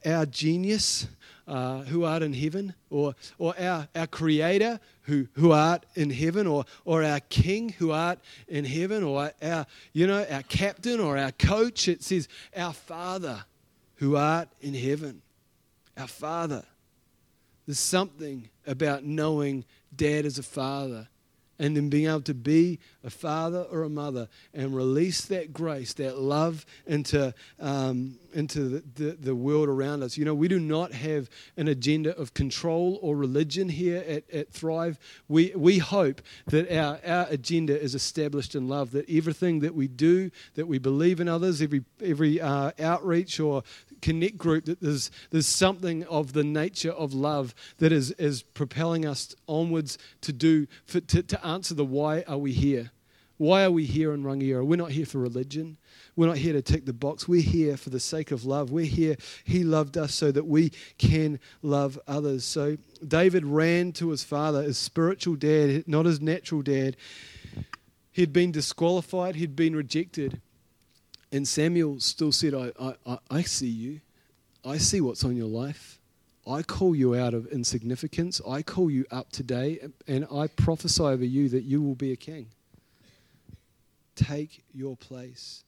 our 0.04 0.26
genius, 0.26 1.06
uh, 1.46 1.80
who 1.82 2.04
art 2.04 2.22
in 2.22 2.32
heaven, 2.34 2.74
or, 2.90 3.14
or 3.38 3.54
our, 3.58 3.88
our 3.94 4.06
Creator 4.06 4.78
who, 5.02 5.26
who 5.32 5.52
art 5.52 5.86
in 5.94 6.10
heaven, 6.10 6.46
or, 6.46 6.64
or 6.84 7.02
our 7.02 7.20
King 7.20 7.70
who 7.70 7.90
art 7.90 8.18
in 8.48 8.64
heaven, 8.64 9.02
or 9.02 9.32
our, 9.40 9.66
you 9.92 10.06
know, 10.06 10.26
our 10.30 10.42
captain 10.42 11.00
or 11.00 11.16
our 11.16 11.32
coach. 11.32 11.88
It 11.88 12.02
says, 12.02 12.28
our 12.54 12.74
Father 12.74 13.44
who 13.96 14.16
art 14.16 14.48
in 14.60 14.74
heaven. 14.74 15.22
Our 15.96 16.06
Father. 16.06 16.64
There's 17.66 17.78
something 17.78 18.48
about 18.66 19.04
knowing 19.04 19.64
Dad 19.94 20.24
as 20.24 20.38
a 20.38 20.42
father 20.42 21.08
and 21.58 21.76
then 21.76 21.88
being 21.88 22.08
able 22.08 22.20
to 22.22 22.34
be 22.34 22.78
a 23.02 23.10
father 23.10 23.62
or 23.62 23.82
a 23.82 23.88
mother 23.88 24.28
and 24.54 24.74
release 24.74 25.24
that 25.26 25.52
grace, 25.52 25.92
that 25.94 26.18
love 26.18 26.64
into, 26.86 27.34
um, 27.58 28.18
into 28.32 28.68
the, 28.68 28.84
the, 28.94 29.10
the, 29.12 29.34
world 29.34 29.68
around 29.68 30.02
us. 30.02 30.16
You 30.16 30.24
know, 30.24 30.34
we 30.34 30.48
do 30.48 30.60
not 30.60 30.92
have 30.92 31.28
an 31.56 31.68
agenda 31.68 32.16
of 32.16 32.34
control 32.34 32.98
or 33.02 33.16
religion 33.16 33.68
here 33.68 34.04
at, 34.06 34.30
at 34.30 34.52
Thrive. 34.52 34.98
We, 35.28 35.52
we 35.56 35.78
hope 35.78 36.22
that 36.46 36.70
our, 36.76 37.00
our 37.04 37.26
agenda 37.30 37.80
is 37.80 37.94
established 37.94 38.54
in 38.54 38.68
love, 38.68 38.92
that 38.92 39.08
everything 39.10 39.60
that 39.60 39.74
we 39.74 39.88
do, 39.88 40.30
that 40.54 40.66
we 40.66 40.78
believe 40.78 41.20
in 41.20 41.28
others, 41.28 41.60
every, 41.60 41.84
every 42.02 42.40
uh, 42.40 42.72
outreach 42.78 43.40
or 43.40 43.62
connect 44.02 44.36
group 44.36 44.66
that 44.66 44.80
there's, 44.80 45.10
there's 45.30 45.46
something 45.46 46.04
of 46.04 46.32
the 46.32 46.44
nature 46.44 46.92
of 46.92 47.14
love 47.14 47.54
that 47.78 47.92
is, 47.92 48.10
is 48.12 48.42
propelling 48.42 49.04
us 49.04 49.34
onwards 49.46 49.98
to 50.22 50.32
do, 50.32 50.66
for, 50.84 51.00
to, 51.00 51.22
to 51.22 51.46
answer 51.46 51.74
the 51.74 51.84
why 51.84 52.24
are 52.26 52.38
we 52.38 52.52
here? 52.52 52.90
Why 53.38 53.62
are 53.62 53.70
we 53.70 53.86
here 53.86 54.12
in 54.12 54.24
Rangiora? 54.24 54.66
We're 54.66 54.76
not 54.76 54.90
here 54.90 55.06
for 55.06 55.18
religion. 55.18 55.78
We're 56.16 56.26
not 56.26 56.38
here 56.38 56.52
to 56.54 56.62
tick 56.62 56.84
the 56.84 56.92
box. 56.92 57.28
We're 57.28 57.40
here 57.40 57.76
for 57.76 57.90
the 57.90 58.00
sake 58.00 58.32
of 58.32 58.44
love. 58.44 58.72
We're 58.72 58.84
here. 58.84 59.16
He 59.44 59.62
loved 59.62 59.96
us 59.96 60.12
so 60.12 60.32
that 60.32 60.46
we 60.46 60.72
can 60.98 61.38
love 61.62 62.00
others. 62.08 62.44
So 62.44 62.78
David 63.06 63.46
ran 63.46 63.92
to 63.92 64.10
his 64.10 64.24
father, 64.24 64.62
his 64.62 64.76
spiritual 64.76 65.36
dad, 65.36 65.84
not 65.86 66.06
his 66.06 66.20
natural 66.20 66.62
dad. 66.62 66.96
He'd 68.10 68.32
been 68.32 68.50
disqualified, 68.50 69.36
he'd 69.36 69.54
been 69.54 69.76
rejected. 69.76 70.40
And 71.30 71.46
Samuel 71.46 72.00
still 72.00 72.32
said, 72.32 72.54
I, 72.54 72.72
I, 73.06 73.18
I 73.30 73.42
see 73.42 73.68
you. 73.68 74.00
I 74.64 74.78
see 74.78 75.00
what's 75.00 75.24
on 75.24 75.36
your 75.36 75.48
life. 75.48 75.98
I 76.46 76.62
call 76.62 76.94
you 76.94 77.14
out 77.14 77.34
of 77.34 77.46
insignificance. 77.48 78.40
I 78.48 78.62
call 78.62 78.90
you 78.90 79.04
up 79.10 79.30
today, 79.30 79.80
and 80.06 80.26
I 80.32 80.46
prophesy 80.46 81.02
over 81.02 81.24
you 81.24 81.50
that 81.50 81.62
you 81.62 81.82
will 81.82 81.94
be 81.94 82.12
a 82.12 82.16
king. 82.16 82.46
Take 84.14 84.64
your 84.72 84.96
place. 84.96 85.64